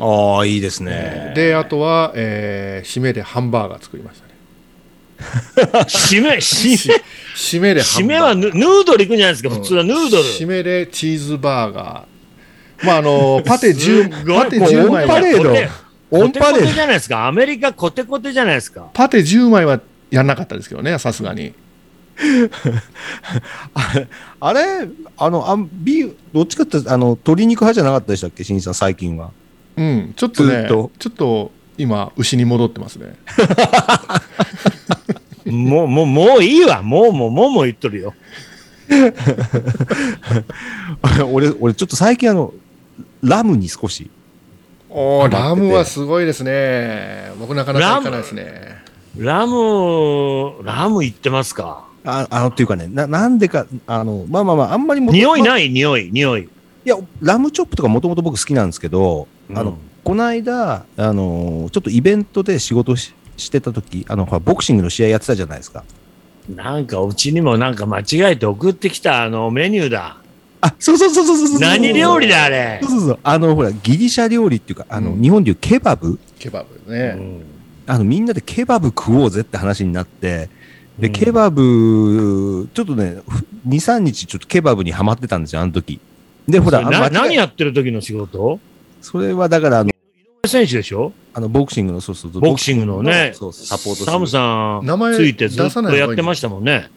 [0.00, 1.32] ああ、いいですね。
[1.34, 4.34] で、あとは、えー締めでハンバーガー作りましたね。
[5.86, 7.02] 締め、 締め、
[7.34, 10.24] 締めでハ締めンバーガーはヌヌードルいくんじゃないですか、普通はヌードル。
[10.24, 12.86] 締めでチーズバーガー。
[12.86, 15.50] まあ、あの、パテす10、ごいパテ10枚は、オンパレード
[16.18, 17.26] オンパレードじゃないですか。
[17.26, 18.90] アメリカコテコテじゃないですか。
[18.92, 19.80] パテ10枚は
[20.10, 21.54] やんなかったですけどね、さすがに。
[24.40, 29.30] あれ あの、あんビどっちかって、あの、鶏肉派じゃなかったでしたっけ、新さん、最近は。
[29.76, 33.16] うん、ちょっとね、ちょっと今、牛に戻ってますね。
[35.44, 36.82] もう、もう、もういいわ。
[36.82, 38.14] もう、もう、もう、もう言っとるよ。
[41.30, 42.52] 俺、俺、ちょっと最近、あの、
[43.22, 44.10] ラムに少し。
[44.88, 47.30] おラムはすごいですね。
[47.38, 48.78] 僕なかなか行かないですね。
[49.16, 51.84] ラム、ラム言ってますか？
[52.06, 55.68] ああの、っていうかね、な、なんでか、あの、まあまあまあ、あんまりもま匂いない？
[55.68, 56.42] 匂い、匂い。
[56.42, 56.48] い
[56.88, 65.82] や、ラムチョップとかもともと僕好きなんですけど、あの、うんこの間、あのーちょっとイベントで仕事ししてた時、あの、ほらボクシングの試合やってたじゃないですか。
[66.48, 70.18] なんか、うちにもなんか間違えて送ってきたあのメニューだ。
[70.60, 71.60] あ、そうそうそうそうそうそう。
[71.60, 72.78] 何料理だ、あれ？
[72.82, 72.90] そう。
[72.92, 73.18] そうそう。
[73.24, 76.20] あの、ほら、ギリシャ料理っていうか、あの、うん日本でいうケバブ？
[76.38, 77.08] ケバブうね。
[77.08, 77.42] ん
[77.88, 80.48] あの、みんなでケバブ食おうぜって話になって、
[80.98, 81.12] で、うん。
[81.12, 83.18] ケバブ、ちょっとね、
[83.66, 86.00] 2、3日ちょっとケバブにはまってたんですよ、あの時。
[86.48, 86.80] で、ほら、
[87.10, 88.60] 何やってる時の仕事？
[89.02, 89.90] それはだから、あの、
[90.46, 91.12] 選手でしょ？
[91.34, 92.30] あのボクシングの、そうそう。
[92.30, 93.32] ボクシングのね。
[93.34, 96.06] そう、サポートサムさん名前ついてずっ出さない方がいい。
[96.06, 96.88] とやってましたもんね。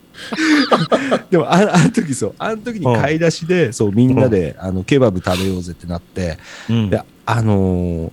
[1.29, 6.37] でもあ、あの時そう、あの時に買い出しで、そう、みんなで、あの、ケバブ食べようぜってなって、
[6.69, 6.89] うん。
[6.89, 8.11] で、あのー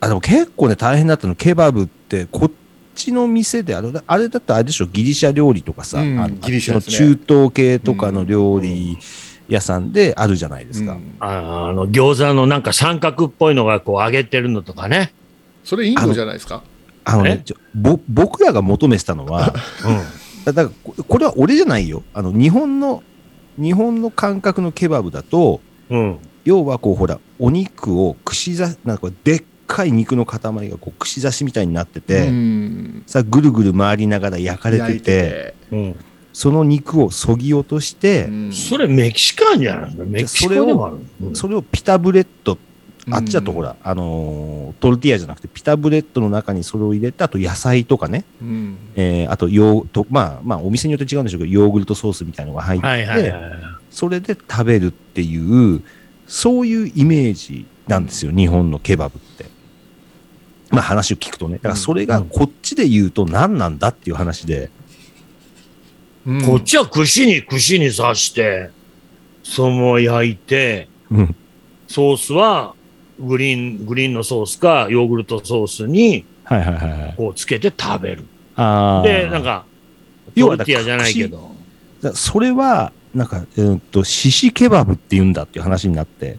[0.00, 2.50] あ、でも結構ね、大変だったの、ケバブって、こっ
[2.94, 8.98] ちの店で、あれだあれだったらあれでしょ、ギリシャ料理とかさ、うんあのギリシャね中東系とかの料理
[9.48, 10.92] 屋さんであるじゃないですか。
[10.92, 15.12] うんああの餃子のなんか三角っぽいのがこう揚げてるのとかね。
[15.64, 16.62] それインドじゃないですか？
[17.04, 19.52] あのねぼ僕らが求めてたのは、
[20.44, 22.02] だだからここれは俺じゃないよ。
[22.14, 23.02] あの、日本の、
[23.60, 25.98] 日本の感覚のケバブだと、うん。
[26.00, 26.18] うん。
[26.44, 35.96] 要はこうほら、お肉を串刺し、なんかでっかい肉の塊がこう串刺しみたいになってて、うんさぐるぐる回りながら焼かれてて、うん。
[36.34, 40.04] その肉をそぎ落として、うんそれメキシカンじゃないですか。
[40.04, 40.96] メキシコでもある？
[41.22, 42.56] うんそれをピタブレッド、
[43.10, 53.52] あっちだとうんほら、あのートルティーヤじゃなくてピタブレッドの中にそれを入れて、あと野菜とかね、うんえーあとヨーと、まあまあお店によって違うんでしょうけど、ヨーグルトソースみたいなのが入って、はいはいはい。
[53.90, 55.82] それで食べるっていう、
[56.26, 59.31] そういうイメージなんですよ、日本のケバブって。
[60.72, 61.56] まあ話を聞くとね。
[61.56, 64.70] だからそれがこっちで言うと何なんだっていう話で、
[66.26, 68.70] うんこっちは串に串に刺して、
[69.42, 71.36] そのまま焼いて、うん
[71.88, 72.74] ソースは
[73.20, 77.14] グリーン、グリーンのソースかヨーグルトソースにはいはいはいはい。
[77.16, 78.24] こうつけて食べる。
[78.56, 79.64] あーで、なんか、
[80.34, 81.50] 要はトルティアじゃないけど。
[82.02, 86.38] だそれは、なんか、えーっと、シシケバブって言うんだっていう話になって、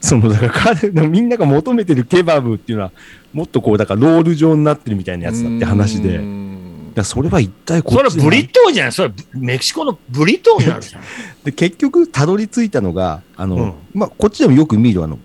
[0.00, 2.92] その、だから彼のみんなが求めてるケバブっていうのは、
[3.32, 8.22] もっとこう、だからロール状になってるみたいなやつだって話で、うだそれは一体こそれっちで。
[8.22, 11.02] ブリトーじゃないそれメキシコのブリトーになるじゃん。
[11.44, 13.74] で、結局、たどり着いたのが、あの、うん。
[13.94, 15.18] まあ、こっちでもよく見る、あの、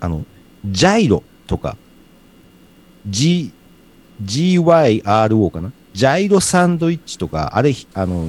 [0.00, 0.24] あの、
[0.64, 1.76] ジャイロとか、
[3.06, 3.52] G、
[4.22, 5.72] GYRO かな？
[5.92, 8.28] ジャイロサンドイッチとか、あれ、あの、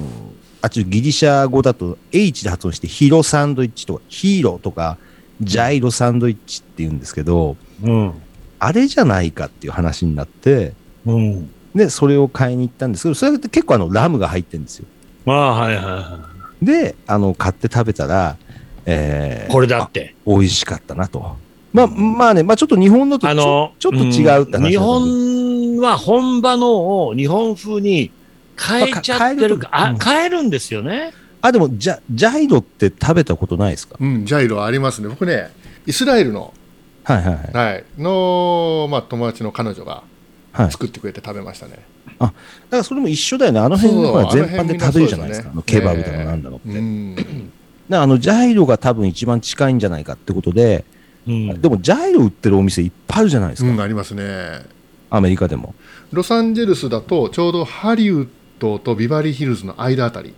[0.62, 4.98] あっちギリシャ語だと H で発音してヒロサンドイッチとか、ヒーローとか、
[5.40, 8.12] ジャイロサンドイッチって言うんですけど、うん。
[8.58, 10.72] あれじゃないかっていう話になって、
[11.04, 11.50] うん。
[11.74, 14.86] で、それを買いに行ったんですけど、それって結構あの、ラムが入ってるんですよ。
[15.24, 16.18] まあ、はいはいは
[16.62, 18.36] で、あの、買って食べたら、
[18.86, 19.50] えい。
[19.50, 20.14] ーこれだって。
[20.26, 21.36] 美味しかったなと。
[21.72, 28.10] まあ、まあね、まあちょっと日本のとちょあの、ちょっと違うって話日本は本場のを日本風に
[28.58, 31.12] 変えちゃってるか、あまあか、変えるんですよね。
[31.46, 33.96] あ、でもジャ、ジャイロって食べたことないですか？
[34.00, 35.08] うん、ジャイロありますね。
[35.08, 35.50] 僕ね、
[35.86, 36.52] イスラエルの、
[37.04, 37.52] はいはいはい。
[37.52, 40.02] はい、の、まあ、友達の彼女が
[40.52, 41.78] はい、作ってくれて食べましたね。
[42.18, 42.34] だか
[42.70, 43.60] らそれも一緒だよね。
[43.60, 45.50] あの辺そうほら全般で食べるじゃないですか。
[45.50, 46.68] あのねケバブだのなんだのって。
[46.68, 47.52] だかうん。
[47.90, 50.86] らあの、ジャイロが多分一番近いんじゃないかってことで、
[51.26, 53.68] うんでもジャイロ売ってるお店いっぱいあるじゃないですか。
[53.68, 54.62] うん、ありますね。
[55.10, 55.74] アメリカでも。
[56.10, 58.28] ロサンゼルスだと、ちょうどハリウッ
[58.58, 60.32] ドとビバリーヒルズの間あたり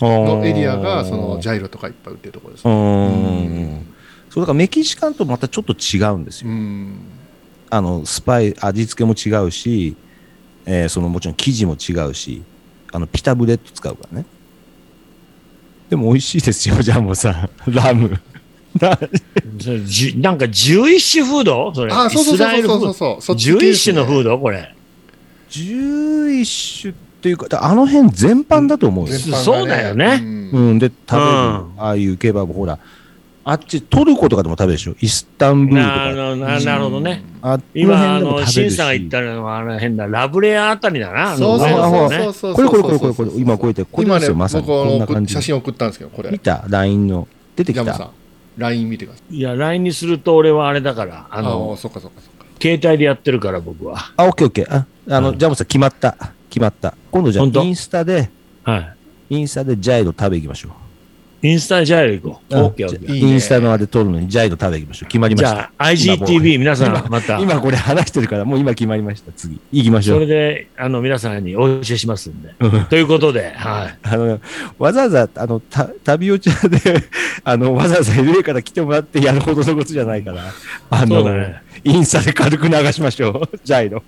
[0.00, 2.70] のエリアが、そのジャイロとかいっぱい売ってるところですう。
[2.70, 3.46] ね。
[3.78, 3.86] ん。
[4.30, 6.54] そう、だからメキシカンとまたちょっと違うんですうよ。
[6.54, 6.98] ん。
[7.70, 9.96] あの、スパイ、味付けも違うし、
[10.66, 12.42] えーそのもちろん生地も違うし、
[12.92, 14.26] あの、ピタブレット使うからね。
[15.90, 17.50] でも美味しいですよ、ジャンボさん。
[17.72, 18.18] ラム。
[18.80, 19.06] なんか
[20.46, 21.72] 11種フード？
[21.74, 21.92] それ。
[21.92, 23.22] あ、そうそうそうそうそうそう。
[23.22, 24.38] そっち系で11すね種のフード？
[24.38, 24.74] これ。
[25.50, 29.16] 11種っていうか、だあの辺全般だと思うよ。
[29.16, 32.78] 全般がそうだよねうんうん、で、食べる、うんああいうケバブ、ほら、
[33.44, 36.36] あっち、トルコとかでも食べるでしょイスタンブールとなか。
[36.36, 37.22] なななるほどね。
[37.40, 41.34] あ今、あのシンさんが言ったのは、あの変な、ラブレアあたりだな。
[41.34, 41.70] そうそう
[42.12, 44.66] そうそうこれこれこれこれこれ、今こうやって、これですよ、まさに。
[44.66, 45.40] こんな感じ写。
[45.40, 46.38] 真送ったんですけど、これ見。
[46.38, 47.26] た ?LINE の。
[47.56, 47.84] 出てきた？
[47.84, 48.10] ジャムさん、
[48.58, 49.34] LINE 見てください。
[49.34, 52.44] いや、LINE にすると俺はあれだから、ああのあ、、そっかそっかそっか。
[52.60, 54.12] 携帯でやってるから僕は。
[54.16, 54.74] あ、オッケーオッケー。
[54.74, 56.16] あ、あの、うんジャムさん決まった。
[56.54, 56.94] 決まった。
[57.10, 58.30] 今度じゃあ、インスタで、
[58.62, 58.94] は
[59.28, 61.46] インスタでジャイロ食べ行きましょう。
[61.46, 61.50] い。
[61.50, 62.56] インスタジャイル行こう。
[62.56, 65.08] うんオッケーインスタのあれ撮るのにジャイロ食べ行きましょう。
[65.08, 65.56] 決まりました。
[65.96, 69.32] じゃあ、IGTV 皆さんまた、今これ話してるから、もう今決まりました。
[69.32, 69.60] 次。
[69.72, 70.14] 行きましょ。
[70.14, 72.54] そうれで、あの、皆さんにお教えしますんで。
[72.60, 73.98] うんということで、はい。
[74.04, 74.40] あの、
[74.78, 76.78] わざわざ、あの、た旅お茶で、
[77.42, 80.44] あの、わざわざ LA から来てもらってやるほどのことじゃないから、
[80.90, 81.62] あその、ね。
[81.82, 83.58] インスタで軽く流しましょう。
[83.64, 84.04] ジャイロ。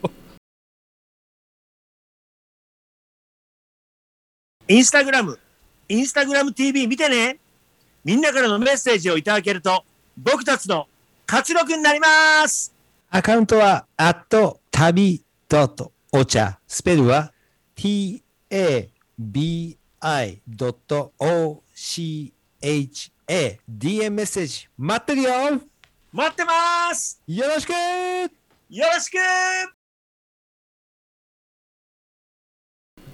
[4.68, 5.38] インスタグラム、
[5.88, 7.38] インスタグラム TV 見てね。
[8.04, 9.84] みんなからのメッセージをいただけると、
[10.16, 10.88] 僕たちの
[11.24, 12.74] 活力になります。
[13.08, 16.58] アカウントは、アット、旅、ドット、お茶。
[16.66, 17.32] スペルは、
[17.76, 24.68] t, a, b, i, ドット、o, c, h, a, dm メッセージ。
[24.76, 25.30] 待ってるよ
[26.12, 29.75] 待ってますよろしくよろしく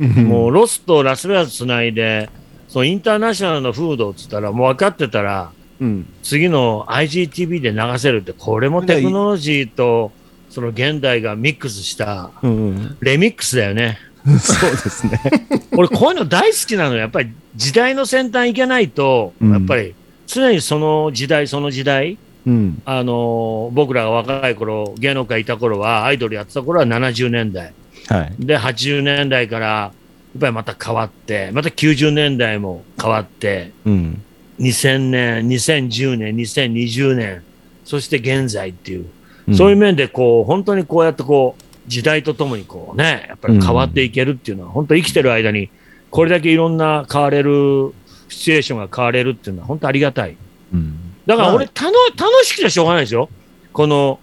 [0.07, 2.29] もうロスとラスベガスつないで、
[2.69, 6.07] そのインターナショナルのフードっつったら、もう分かってたら、うん。
[6.23, 10.12] 次の IGTV で流せるって、これもテクノロジーと
[10.49, 12.97] その現代がミックスしたうんうん。
[13.01, 13.99] レミックスだよね。
[14.41, 15.21] そうですね。
[15.77, 19.95] 俺こういうの大好きなのよやっぱり時代の先端行けないと、うんやっぱり
[20.27, 22.81] 常にその時代その時代、うん。
[22.85, 27.73] あのー僕らが若い頃芸能界いた頃はアイドルやってた頃は70年代
[28.09, 28.35] はい。
[28.38, 29.93] で80年代からや
[30.38, 34.23] っぱりまた変わってまた90年代も変わってうん。
[34.59, 37.43] 2000年2010年2020年
[37.85, 39.01] そして現在っていう、
[39.47, 45.69] うんそういう面でこう本当にこうやってこう時代とともにこうねやっぱり変わっていけるっていうのは、本当生きてる間に
[46.12, 47.93] これだけいろんな変われる
[48.29, 50.37] シチュエーションが変われるっていうのは本当ありがたい。
[50.73, 51.15] うん。
[51.27, 53.29] だから俺、またの楽しくてしょうがないですよ。
[53.73, 54.19] この、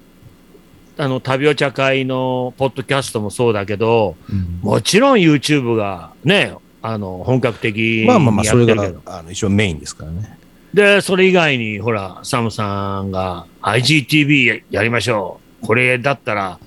[1.00, 9.00] あの、旅お茶会のポッドキャストもそうだけど、うんもちろん YouTube がね、あの、本格的にまあまあまあ、やそれってるけど。
[9.00, 10.38] が、あの、一応メインですからね。
[10.74, 15.66] で、それ以外に、ほら、サムさんが IGTV やりましょう。
[15.66, 16.60] これだったら、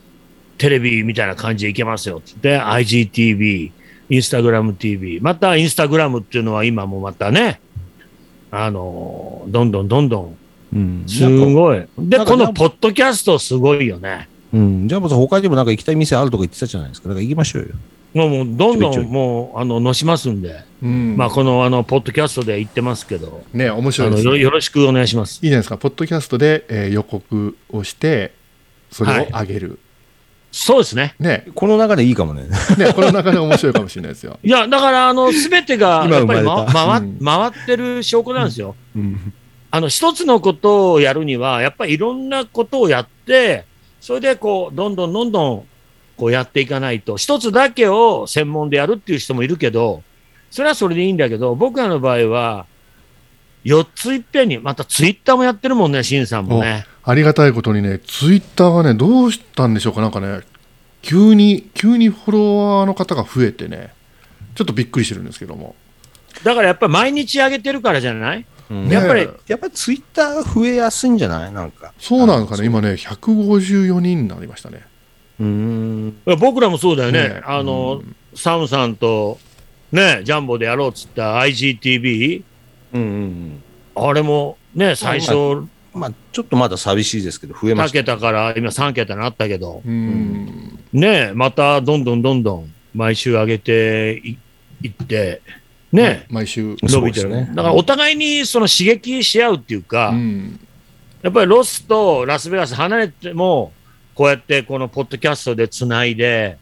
[0.56, 2.22] テレビみたいな感じでいけますよ。
[2.24, 3.70] つって、IGTV、
[4.08, 5.20] インスタグラム TV。
[5.20, 7.60] また、インスタグラムっていうのは今もまたね、
[8.50, 10.38] あの、どんどんどんどん
[10.72, 11.04] うん。
[11.06, 11.82] すごい。
[11.98, 14.28] で、このポッドキャストすごいよね。
[14.52, 14.88] うん。
[14.88, 17.08] じゃあ、もう他にもなんか行きたい店あるとか言ってたじゃないですか？
[17.08, 17.68] だから行きましょうよ。
[18.14, 24.28] もうもうどんどんもう、あの、のしますんで、うんまあ、この、あの、ポッドキャストで言ってますけど、ね、面白いですね。
[24.32, 25.36] よよろしくお願いします。
[25.42, 28.34] いいじゃないですか、ポッドキャストで、えー予告をして、
[28.90, 29.78] それを上げる。
[30.50, 31.14] そうですね。
[31.18, 32.42] ね、この流れいいかもね。
[32.76, 34.38] ね、この中で面白いかもしれないですよ。
[34.44, 38.76] いや、だから、あの、すべてが、今やっぱり、生ま回うん回ってる証拠なんですよ。
[38.94, 39.32] うん。
[39.72, 43.64] あの、一つのことをやるには、やっぱりいろんなことをやって、
[44.00, 45.64] それで、こう、どんどんどんどん、
[46.16, 50.02] こうやっていかないと、一つだけを専門でやるっていう人もいるけど、
[50.50, 52.66] それはそれでいいんだけど、僕らの場合は、
[53.64, 56.84] 4ついっぺんに、またツイッターもやってるもんね、シンさんもね。
[57.04, 60.40] ありがたいことにね、ツイッターがね、どうしたんでしょうか、なんかね、
[61.00, 63.94] 急に、急にフォロワーの方が増えてね、
[64.54, 65.74] ちょっとびっくりしてるんですけども。
[66.44, 68.44] だからやっぱり毎日上げてるからじゃない？
[68.72, 71.52] うんねやっぱりやっぱりツイッターが増えやすいんじゃない？
[71.52, 71.92] なんか。
[71.98, 74.84] そうなんかね、今ね、154人になりましたね。
[75.40, 76.16] うーん。
[76.38, 77.28] 僕らもそうだよね。
[77.28, 79.38] ねあの、うんサムさんと、
[79.92, 82.42] ね、ジャンボでやろうっつった IGTV、
[82.94, 83.62] うんうん
[83.94, 85.70] あれもね、最初、うん。
[85.92, 87.98] まあ、ちょっとまだ寂しいですけど、増えま2した。
[87.98, 94.38] 桁から今3桁になったけど、うん、ね、またどんどんどんどん毎週上げてい
[94.82, 95.42] いって、
[95.92, 96.76] ね、毎週。
[96.82, 97.28] 伸びてる。
[97.28, 97.52] そうですね。
[97.54, 100.58] だからお互いにその刺激し合うっていうか、うん。
[101.22, 103.72] やっぱりロスとラスベガス離れても、
[104.14, 106.58] こうやってこのポッドキャストでつないで、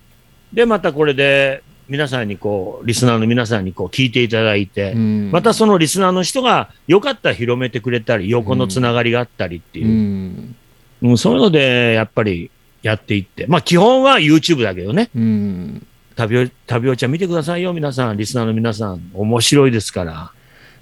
[0.53, 5.31] で、またこれで皆さんにこう、リスナーの皆さんにこう聞いていただいて、うん。
[5.31, 9.87] またそのリスナーの人がよかったら広めてくれたり、横のつながりがあったりっていう。
[9.87, 10.57] う、ん。
[11.03, 12.51] うんそういうのでやっぱり
[12.83, 20.33] やっていって、まあ基本は YouTube だけどね、うん旅お旅おちゃん見てくださいよ、皆さん、リスナーの皆さん、面白いですから。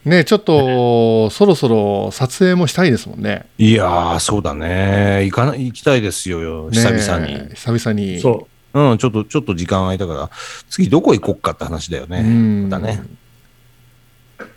[0.05, 3.47] ねちょっと、そろそろ撮影もしたいですもんね。
[3.59, 5.25] いやー、そうだね。
[5.25, 7.55] 行かない、行きたいですよ、ね久々に。
[7.55, 8.21] 久々に。
[8.21, 10.31] そうん、ちょっと、ちょっと時間空いたから、
[10.69, 12.23] 次どこ行こっかって話だようね。
[12.23, 13.03] んだね。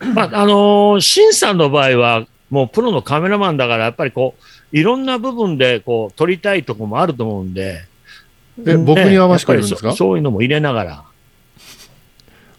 [0.02, 0.06] う。
[0.14, 7.86] まあ、あのー、シンさんの場合は、もうプロのカメラマンだから、やっぱりこう、いろんな部分でこう撮りたいとこもあると思うんで、
[8.66, 9.92] え僕に合わせてるんですか？
[9.92, 11.04] そそういうのも入れながら。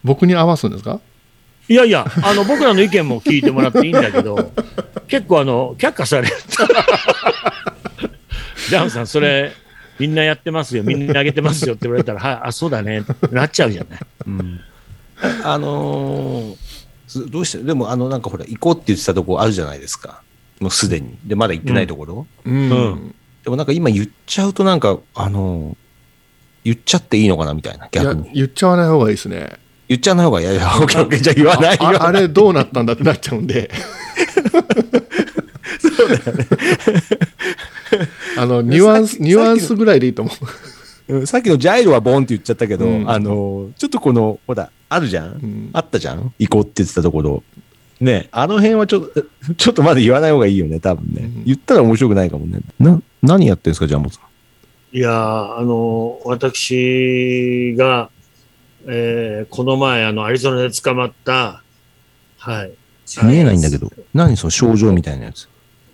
[0.04, 1.00] 僕に合わすんですか？
[1.68, 4.52] いやいや、あの、僕らの意見も聞いてもらっていいんだけど、
[5.06, 6.34] 結構あの、却下される。
[8.68, 9.52] ジャンさん、それ、
[9.98, 14.00] みんなやってますよ、みんなあげてますよって言われたら、はい、あ、そうだね、ってなっちゃうじゃない。
[14.26, 14.60] うん
[15.44, 16.56] あのー
[17.06, 20.22] すどうして、でも、あの、なんかほら、行こうって言ってたとこあるじゃないですか。
[20.60, 21.16] もうすでに。
[21.24, 22.26] で、まだ行ってないところ。
[22.44, 25.76] うんうんでもなんか今言っちゃうとなんか、あのー
[26.64, 28.30] 言っちゃっていいのかなみたいな、逆に。
[28.34, 29.50] 言っちゃわない方がいいですね。
[29.88, 32.02] 言っちゃわない方がいやいや、オッケーオッケーじゃあ言わないあよ。
[32.02, 33.70] あれどうなったんだってなっちゃうんで。
[38.38, 40.32] あのニュアンス、ニュアンスぐらいでいいと思
[41.08, 45.38] うんさっきのジャイロはボンって言っちゃったけど、うんあのーちょっとこの、ほら、あるじゃん、う。
[45.42, 46.32] うんあったじゃん？
[46.38, 47.42] 行こうって言ってたところ。
[48.00, 49.22] ねあの辺はちょっと、
[49.54, 51.22] ちょっとまだ言わない方がいいよね、多分ね。
[51.22, 52.60] うん言ったら面白くないかもね。
[52.78, 54.22] な、何やってんですか、ジャンボさん？
[54.94, 58.10] いやーあの、私が、
[58.86, 61.62] えーこの前、あの、アリゾナで捕まった、
[62.36, 62.72] はい。
[63.24, 63.90] 見えないんだけど。
[64.12, 65.48] 何その症状みたいなやつ。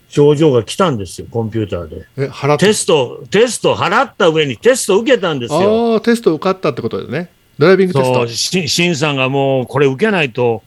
[0.09, 2.07] 症状が来たんですよ、コンピューターで。
[2.17, 5.93] え、払っテスト、テスト払った上にテスト受けたんですよ。
[5.95, 7.31] ああ、テスト受かったってことですね。
[7.59, 8.29] ドライビングテストそう、。
[8.29, 10.63] ししんさんがもう、これ受けないと、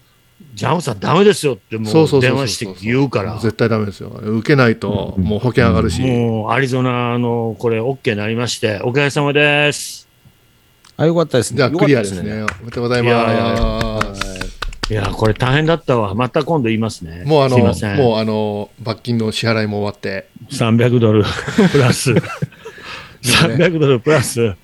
[0.54, 3.36] ジャムさんダメですよってもそう電話して言うから。
[3.40, 4.10] 絶対ダメですよ。
[4.10, 6.02] 受けないと、もう保険上がるし。
[6.02, 10.08] もう、アリゾナの、これ、OK になりまして、おかげさまです。
[10.98, 11.58] あ、よかったですね。
[11.58, 12.44] じゃあ、クリアですね。
[12.44, 14.32] おめでとうございいやいやいます。
[14.92, 16.14] いや、これ大変だったわ。
[16.16, 17.24] また今度言いますね。
[17.26, 17.98] もうあの、すいません。
[17.98, 20.28] もうあの、罰金の支払いも終わって。
[20.52, 21.24] 300 ドル
[21.72, 22.12] プラス、
[23.22, 24.56] 300ドルプラス3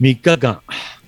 [0.00, 0.60] 日間。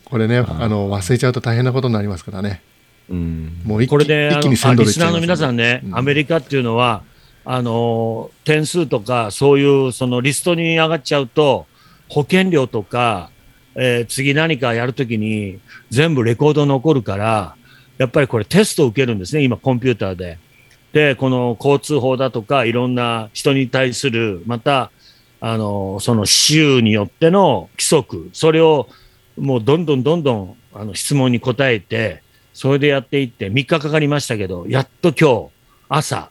[0.05, 2.62] これね、あの、忘れちゃうと大変なことになりますからね。
[3.11, 3.61] うん。
[3.64, 7.03] もうこれで、あ一気に1000のあドルいっちゃいますリスナーの皆さんね、うんアメリカっていうのは、
[7.45, 11.66] あの、点数とか、そういうそのリストに上がっちゃうと、
[12.09, 13.30] 保険料とか、
[13.74, 15.61] えー次何かやるときに
[15.91, 17.57] 全部レコード残るから、
[17.97, 20.39] やっぱりこれテストを受けるんですね、今コンピューターで。
[20.93, 24.91] で、この交通法だとか、いろんな人に対する、また、
[25.41, 28.89] あの、その州によっての規則、それを
[29.37, 32.22] もうどんどんどんどんあの質問に答えて、
[32.53, 35.51] それでやっていって3日かかりましたけど、やっと今日
[35.88, 36.30] 朝、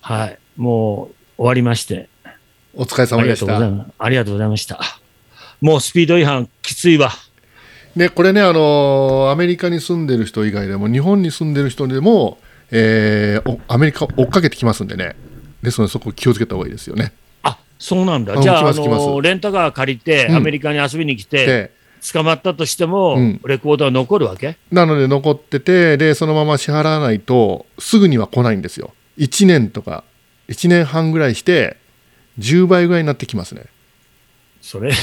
[0.00, 2.08] はい、もう終わりまして、
[2.74, 3.46] お疲れ様でした。
[3.46, 3.90] とうございます。
[3.98, 4.80] ありがとうございました。
[5.60, 7.10] もうスピード違反きついわ。
[7.94, 12.38] ね、これね、あのアメリカに住んでる人以外でも、日本に住んでる人でも、
[12.70, 15.14] えーおアメリカ追っかけてきますんでね。
[15.62, 17.12] ですので、そこ気をつけた方がいいですよね。
[17.42, 18.34] あ、そうなんだ。
[18.38, 21.72] あじゃあ、あのレンタカー借りて、うんアメリカに遊びに来て、で、
[22.12, 24.56] 捕まったとしても、うんレコードは残るわけ？
[24.70, 28.92] なので残ってて、で、そのまま支払わないと、すぐには来ないんですよ。
[29.18, 30.04] 1年とか、
[30.48, 31.76] 1年半ぐらいして、
[32.38, 33.66] 10倍ぐらいになってきますね。
[34.60, 35.02] それ、それ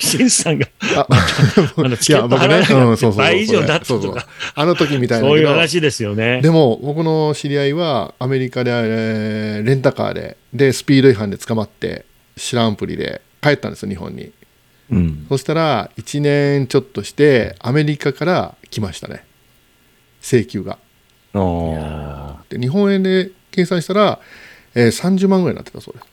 [0.00, 0.66] シンさんが、
[0.96, 6.40] ああのチ倍以上になったとか、あの時みたいなそういう話ですよね。
[6.40, 12.04] でも僕の知り合いはアメリカで、えーレンタカーででスピード違反で捕まって
[12.36, 14.32] 知らんぷりで帰ったんですよ日本に
[14.90, 15.26] うん。
[15.28, 19.24] そしたら1年ちょっとしてアメリカから来ましたね。
[20.20, 20.78] 請求が。
[21.34, 22.42] ああ。
[22.48, 24.20] で日本円で計算したら、
[24.74, 26.06] えー30万ぐらいになってたそうです、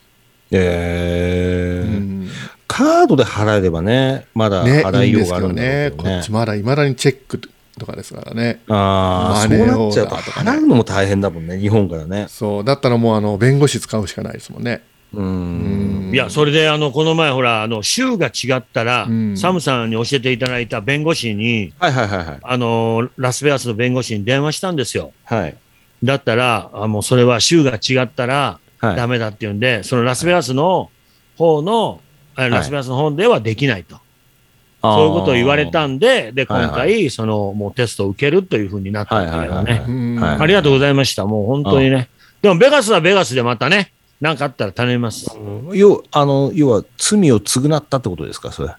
[0.51, 2.29] ええうん。
[2.67, 6.03] カードで払えればね、まだね払いようがあるんだろうけどね。
[6.03, 6.19] こね。
[6.19, 7.39] っちまだいまだにチェック
[7.79, 8.61] とかですからね。
[8.67, 12.25] ああ、そうなっちゃうと払うのも大変だもんね、日本からね。
[12.29, 12.63] そう。
[12.63, 15.21] だったらもうあの弁護士使うしかないですもんねう。
[15.21, 22.39] うんんいや、それで、あの、この前、ほら、あの、州が違ったら、うんサムさんに教えていただいた弁護士に、はいはいはいはい。
[22.41, 25.11] あの、ラスベガスの弁護士に電話したんですよ。
[25.25, 25.55] はい。
[26.03, 28.95] だったら、あもうそれは州が違ったらはい。
[28.95, 30.89] ダメだっていうんで、そのラスベガスの
[31.37, 32.01] 方の、
[32.35, 33.97] あラスベガスの方ではできないと。
[34.81, 41.25] そういうことを言われたんで、で、はい今回、その、もうテストを受けるというふうになったんだけどはいはいはいねありがとうございました。
[41.25, 42.09] もう本当にね。
[42.41, 45.27] でも、ベガスはベガスでまたね、なんかあったら頼みます。
[45.73, 48.69] 要あの要は罪を償ったってことですか、それ。
[48.69, 48.77] は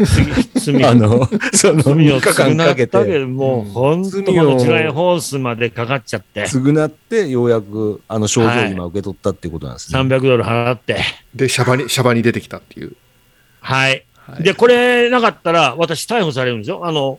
[0.00, 0.06] い。
[0.06, 9.98] 次、罪 あの、その罪3を日間かけ償ったけて、ど、もう本当のジュライホースまでかかっちゃって、償って、ようやくあの症状を今受け取ったっていうことなんですね。
[9.98, 11.00] 300ドル払って、
[11.34, 12.92] でシャバにシャバに出てきたっていう、
[13.60, 14.04] はい。
[14.16, 16.86] はいで、これなかったら、私逮捕されるんですよ。
[16.86, 17.18] あの、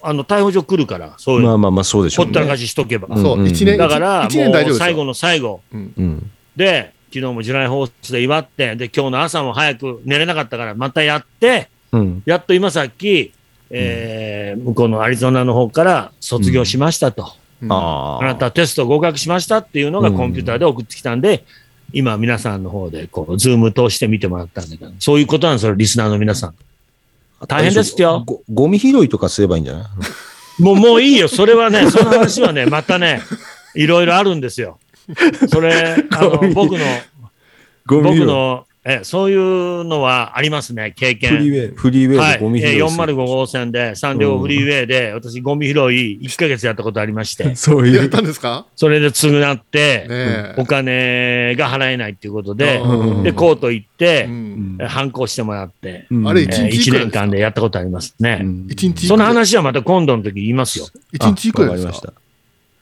[0.00, 1.48] あの、逮捕状来るから、そういうの。
[1.48, 2.28] まあまあまあ、そうでしょうね。
[2.28, 3.08] ほったらかししとけば。
[3.10, 6.30] うんそう1年だから、一一年大丈夫ですよもう最後の最後うんうん。
[6.56, 12.22] で、昨日もジュライホースで祝って、で、今日の朝も早く寝れなかったから、またやって、うん。
[12.24, 13.32] やっと今さっき、
[13.70, 17.22] えー向こうのアリゾナの方から卒業しましたと。
[17.62, 21.44] うんああなたテスト合格しましたっていうのがコンピューターで送ってきたんで、
[21.92, 26.54] 今皆さんの方でこう、ズーム通して見てもらったんだけど、そういうことなんですよ、リスナーの皆さん。
[27.46, 29.90] 大変ですよごゴミ拾いとかすればいいんじゃな
[30.58, 30.62] い？
[30.62, 31.28] もう、もういいよ。
[31.28, 33.22] それはね、その話はね、またね、
[33.74, 34.78] いろいろあるんですよ。
[35.48, 36.78] それ、あの僕の、
[37.86, 41.30] ゴ僕の、え、そういうのはありますね、経フリ験。
[41.30, 42.34] ーウェイ、フリーウェはい。
[42.34, 43.04] イでゴミ拾いえーする。
[43.14, 47.96] 405号線で、三両フリーウェイで、私、ゴミ拾い1ヶ月やったことありまして、 そういう。
[47.96, 48.66] やったんですか？
[48.74, 53.22] それで償って、お金が払えないっていうことで、うん。
[53.22, 54.76] で、コート行ってう、うん。
[54.78, 56.26] んえ反抗してもらって、うん。
[56.28, 57.20] あれえ一日い1くらですか？
[57.20, 58.38] 年間でやったことありますね。
[58.42, 58.66] うん。
[58.68, 60.86] 一日その話はまた今度の時言いますよ。
[61.12, 61.88] 一日いくらですか？
[61.88, 62.10] あわかり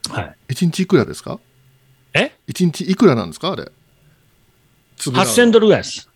[0.09, 0.21] ました。
[0.23, 0.35] はい。
[0.49, 1.39] 一日いくらですか？
[2.14, 2.32] え？
[2.46, 3.52] 一日いくらなんですか？
[3.52, 3.70] あれ
[4.98, 6.08] 8000ドルぐらいです。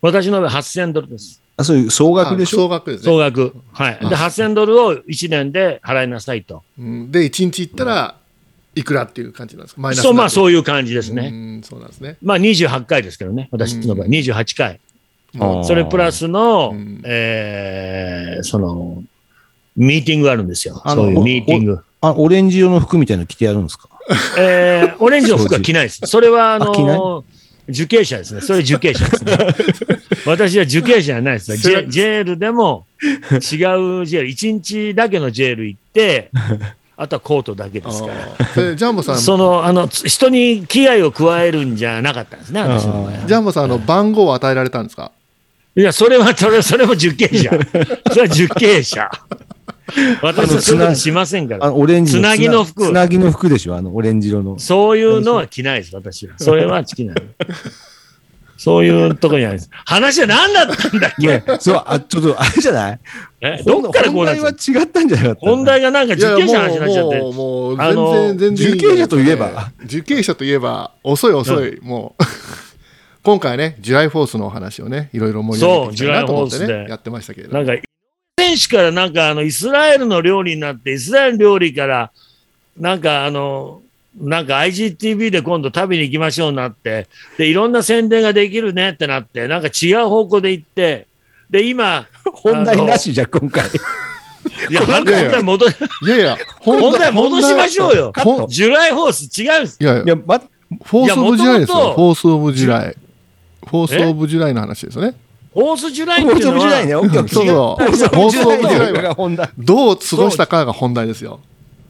[0.00, 1.42] 私の場合8000ドルです。
[1.56, 2.58] あ、そういう総額でしょ？
[2.58, 3.54] 総額ですね総額。
[3.72, 3.98] はい。
[4.00, 6.62] で、8000ドルを1年で払いなさいと。
[6.78, 8.16] うんで一日行ったら
[8.74, 9.80] いくらっていう感じなんですか？
[9.80, 11.30] マイナスそう、まあそうういう感じですね。
[11.58, 13.48] んそうなんですねまあ28回ですけどね。
[13.50, 14.80] 私の場合、28回。
[15.64, 19.02] それプラスのうん、えーその、
[19.76, 20.82] ミーティングがあるんですよ。
[20.86, 21.84] そういうミーティング。
[22.00, 23.88] あ、オレンジ色の服みたいなの着てやるんですか？
[24.38, 26.00] えーオレンジの服は着ないです。
[26.04, 27.24] それは、あの、
[27.68, 28.40] 受刑者ですね。
[28.40, 29.36] それ受刑者ですね。
[30.26, 31.56] 私は受刑者じゃないです。
[31.56, 36.30] ジェジェールでも違うジェール、1日だけのジェール行って、
[36.96, 38.08] あとはコートだけですか
[38.56, 38.74] ら。
[38.76, 43.12] ジャンボさんその、あの、つ人に危害を加えるんじゃなかったんですね、私の場合は。
[43.26, 45.12] ジャンボさんあの番号を与えられたんですか？
[45.76, 47.50] いや、それは、それそれも受刑者。
[48.10, 49.08] それは受刑者。
[50.22, 51.64] 私はそういうことしませんから。
[51.66, 53.76] あの、オレンジつなぎの服つなぎの服でしょ？
[53.76, 54.58] あの、オレンジ色の。
[54.58, 56.34] そういうのは着ないです、私は。
[56.38, 57.16] それは着ない。
[58.56, 59.70] そういうとこにあるんです。
[59.86, 63.00] 話は何だったんだっけ、ね、そう、あ、ちょっと、あれじゃない？
[63.40, 65.40] えどっからこうなっ本た題は違ったんじゃなかった？
[65.40, 67.18] 本題がなんか受刑者の話になっちゃって。
[67.20, 68.74] もうもう全然全然いい。
[68.74, 69.72] 受刑者といえば？
[69.86, 72.22] 受刑者といえば遅い遅い、もう
[73.24, 76.84] 今回ねジュライフォースのお話をねいろいろ盛り上げていきたいなと思ってそうジュライフォースで。
[76.84, 77.82] ねやってましたけれどなんか、
[78.40, 82.10] 選手からなんかあの、イスラエルの料理になって、イスラエル料理から、
[82.78, 83.82] なんかあの、
[84.18, 91.06] なんか IGTV で今度食べに行きましょうになって、で、いろんな宣伝ができるねってなって、なんか違う方向で行って、
[91.50, 93.66] で、今、本題なしじゃ、今回。
[94.70, 95.70] いや、いや本題戻、い
[96.06, 98.12] やいや本題戻しましょうよ。
[98.48, 99.60] July Fourth 違う。
[99.60, 99.78] んです。
[99.80, 105.14] いやいやいや、ま、フォース・オブ・ジュライですよフォース・オ July。Fourth of July の話ですよね
[105.52, 109.50] ホースジュライっフォースオていうのは、ブ時代ね、オッケーオッケーそうそうフォースオブ時代フォースオブ時代が本題。
[109.58, 111.40] どう過ごしたかが本題ですよ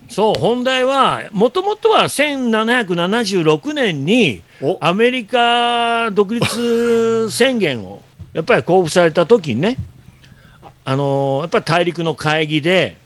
[0.09, 8.03] そう、本題は、もともとは1776年におアメリカ独立宣言を
[8.33, 9.77] やっぱり交付された時にね、
[10.85, 12.97] あのーやっぱり大陸の会議で、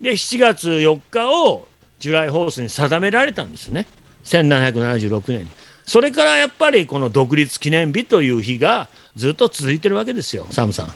[0.00, 3.86] で、7月4日をジュライホースに定められたんですね。
[4.24, 5.46] 1776年に。
[5.86, 10.94] それからやっぱりこの独立記念日という日がずっと続いてるわけですよ、サムさん。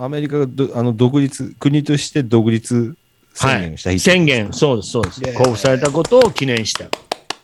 [0.00, 2.96] アメリカがどあの独立、国として独立
[3.34, 5.22] 宣言した日、宣言、そうです、そうです。
[5.22, 6.86] 交付されたことを記念した。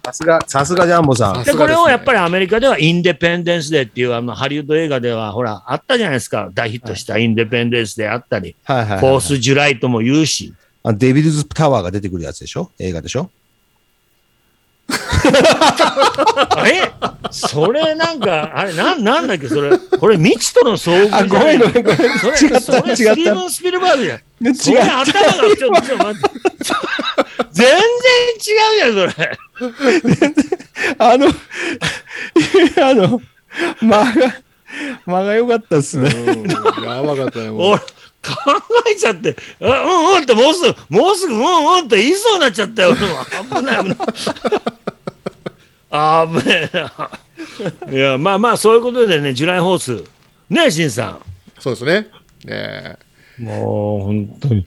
[0.04, 1.44] さすが、さすがジャンボさん。
[1.44, 6.50] さで、これをやっぱりアメリカではインデペンデンスデーっていうあのハリウッド映画ではほら、あったじゃないですか。
[6.52, 10.54] 大ヒットしたインデペンデンスデーあったり、はいはいはい、フォースジュライとも言うし。
[10.82, 12.72] あデビルズタワーが出てくるやつでしょ？
[12.80, 13.30] 映画でしょ？
[16.50, 16.90] あれ？
[17.30, 19.48] それなんか、あれ、なん、なんだっけ？
[19.48, 22.18] それ、これ未知との遭遇ごめんごめんごめん。
[22.18, 24.18] それ、違ったそれ、スーブン・スピルバーグじゃん。
[24.48, 26.30] 違それ頭が、ちょっと、ちょっと待って。
[27.52, 27.76] 全然
[28.38, 29.38] 違うじゃん、それ。
[30.98, 31.26] あの、
[32.82, 33.20] あの、
[33.82, 34.34] 間が、
[35.06, 36.10] 間が良かったっすね。
[36.10, 36.50] うん
[36.84, 37.84] やばかったね、もう 俺、考
[38.90, 42.94] えちゃって、あうんうんってもうすぐ、もうすぐ、うんうんって言いそうになっちゃったよ。
[42.94, 43.98] 危ない危ない。
[45.90, 47.10] あぶねえな。
[47.90, 50.04] いや、まあまあ、そういうことでね、ジュライホース。
[50.48, 51.18] ねえ、しんさ
[51.58, 52.08] そうですね。
[52.44, 52.96] ね
[53.38, 53.44] ん。
[53.44, 54.66] もう、本当に。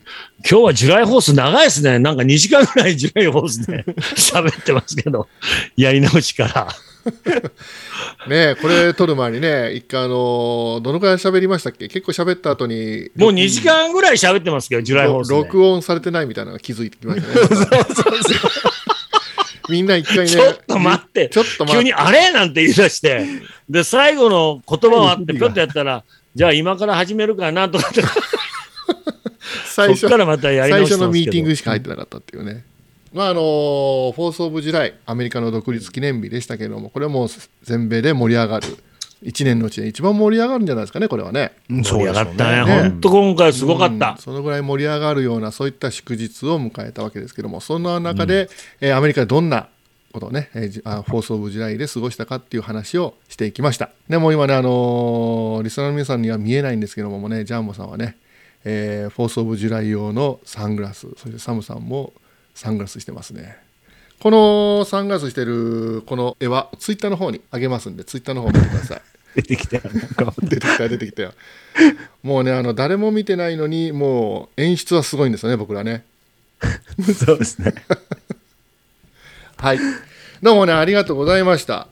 [0.49, 1.97] 今日はジュライホース長いですね。
[1.97, 3.84] なんか2時間ぐらいジュライホースで
[4.16, 5.28] 喋ってますけど、
[5.76, 6.68] やり直しから。
[8.28, 11.88] ねこれ撮る前にね、一回あのどのくらい喋りましたっけ？
[11.88, 15.36] 結構喋った後に、もう2時間ぐらい喋ってますけど、ジュライホースで。
[15.36, 17.86] 録音されてないみたいなのが気づいてきましたね。
[19.70, 21.84] みんな一回ね、ちょっと待ってちょっと待って。
[21.84, 22.32] 急にあれ？
[22.32, 23.26] なんて言い出して、
[23.70, 26.03] で、最後の言葉をあって、ぴょっとやったら、
[26.34, 28.03] じゃあ今から始めるかなとかって、
[29.66, 32.64] 最初からまたやり最直したんですけど初のミーティングしか入ってなかったっていうね。
[33.16, 37.28] まああの Fourth of July、アメリカの独立記念日でしたけども、これはもう
[37.63, 38.68] 全米で盛り上がる、
[39.24, 41.53] 1年のうちで一番盛り上がるんじゃないですかね、これはね。
[41.70, 42.66] 盛り上がったね。
[42.66, 44.18] ねほんと今回すごかっうんた。
[44.20, 48.49] そのぐらい盛り上がるようなそういった祝日を迎えたわけですけどもそんな中で、
[48.82, 49.70] えーアメリカでどんな
[50.11, 58.18] ことをね、えーじあ Fourth of July で過ごしたかっていう話をしていきましたでもう今ね、あのーリスナーの皆さんには見えないんですけどもねジャンボさんはね、
[58.66, 62.11] えーフォース・オブ・ジュライ用のサングラスそしてサムさんも
[62.56, 63.58] サングラスしてますね。
[64.20, 69.01] このサングラスしてるこの絵はツイッターの方にあげますんでツイッターの方見てください。
[69.36, 69.84] 出てきたよ。
[70.41, 71.34] 出てきた出てきたよ。
[72.24, 76.06] もうねあの誰も見てないのにもう演出はすごいんですよね僕らね。
[77.14, 77.76] そうですね。
[79.58, 79.80] はい。
[80.41, 81.88] どうもねありがとうございました。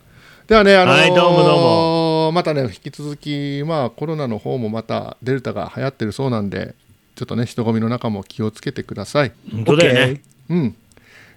[0.48, 2.32] ではねあのーはいどうもどうも。
[2.32, 6.74] またね引き続きまあコロナの方もまたデルタが流行ってるそうなんで
[7.16, 9.34] ちょっとね人混みの中も気をつけてください。
[9.52, 10.22] 本当だよね。
[10.50, 10.76] うん。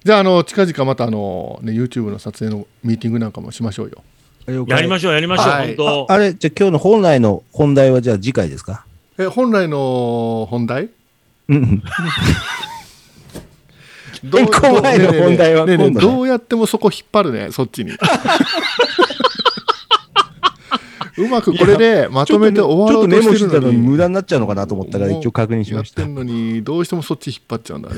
[0.04, 4.02] じゃああの近々またあの、ね、YouTube の撮影のミーティングなんかもしましょうよ。
[4.68, 5.74] やりましょう、やりましょう、はい。
[5.74, 6.12] 本当。
[6.12, 8.86] あれ、じゃあ今日の本来の本題はじゃあ次回ですか？
[9.18, 10.90] え本来の本題？
[11.48, 11.82] うん。
[14.24, 17.92] ど変更前の本題はねえねどうやってもそこ引っ張るねそっちに。
[21.18, 26.02] うまくこれでまとめて終わろうとちょっとメモしてたのにしてるのに無駄になっちゃうのかなと思ったから一応確認しました。
[26.02, 26.14] やって。
[26.14, 27.96] んのにどうしてもそっち引っ張っちゃうんだね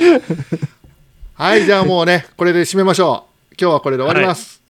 [1.34, 3.54] はいじゃあもうねこれで締めましょう。
[3.60, 4.62] 今日はこれで終わります、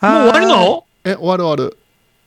[0.00, 0.84] もう終わるの？
[1.04, 1.76] え終わる終わる。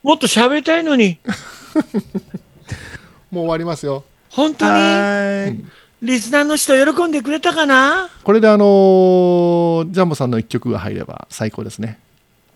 [0.02, 1.18] もっと喋りたいのに。
[3.30, 4.04] もう終わりますよ
[4.34, 4.70] 本当に？
[4.70, 5.58] はい。
[6.04, 8.08] リスナーの人喜んでくれたかな？
[8.24, 12.00] これであのージャンボさんの一曲が入れば最高ですね。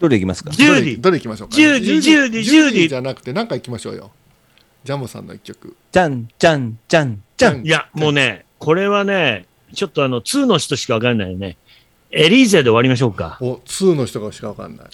[0.00, 0.50] どれいきますか？
[0.50, 4.10] ジュディどれどれ行きましょうか、ジュディジュディジュディじゃなくて何か行きましょうよ。
[4.84, 5.76] ジャンボさんの一曲。
[5.92, 7.66] じゃん、じゃん、じゃん、じゃん。
[7.66, 11.56] いや、もうね、これはね、ちょっとあの、2の人しかわかんないよね。
[12.10, 13.36] エリーゼで終わりましょうか。
[13.40, 14.86] お2の人がしかわかんない。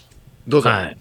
[0.49, 0.97] どうぞ、はい。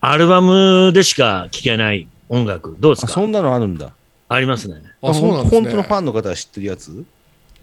[0.00, 3.12] アルバムでしか聴けない音楽、どうですか？
[3.12, 3.92] あそんなのあるんだ。
[4.28, 4.82] ありますね。
[5.02, 5.60] あそうなんですね。
[5.62, 7.04] 本当のファンの方は知ってるやつ？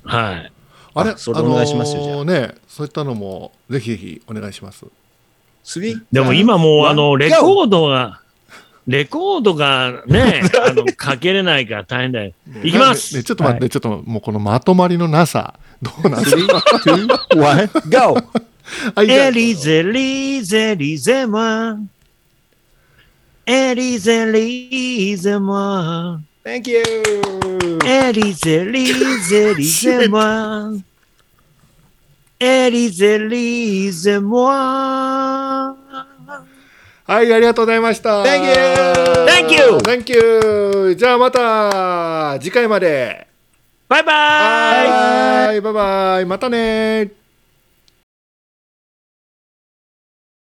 [0.03, 0.51] はい。
[0.97, 2.15] あれあそれお願いしますよじゃあ。
[2.15, 4.85] あのーねそういったのもぜひぜひお願いします。
[5.63, 6.01] スリー？
[6.11, 8.21] でも今もう、あの、レコードが、
[8.87, 12.33] レコードがね、 あの、かけれないから大変だよ。
[12.63, 13.15] いきます。
[13.15, 16.47] ねちょっと待って、ちょっともうこのまとまりのなさどうなんですスリー、
[16.79, 18.23] ツー、ワン、ゴー
[18.95, 21.89] はいじゃあエリゼリゼリゼマン。
[23.47, 26.77] エリゼリーゼモ Thank you!
[27.83, 30.19] エリゼリーゼリゼモ
[32.39, 35.75] エリゼリーゼモは
[37.07, 38.21] い、ありがとうございました。
[38.21, 38.53] Thank you!
[39.25, 39.77] Thank you!
[39.77, 40.13] Thank
[40.89, 40.93] you!
[40.93, 43.25] じゃあまた次回まで。
[43.89, 44.87] バイバイ
[45.47, 46.25] はい、バイバイ。
[46.25, 47.24] またね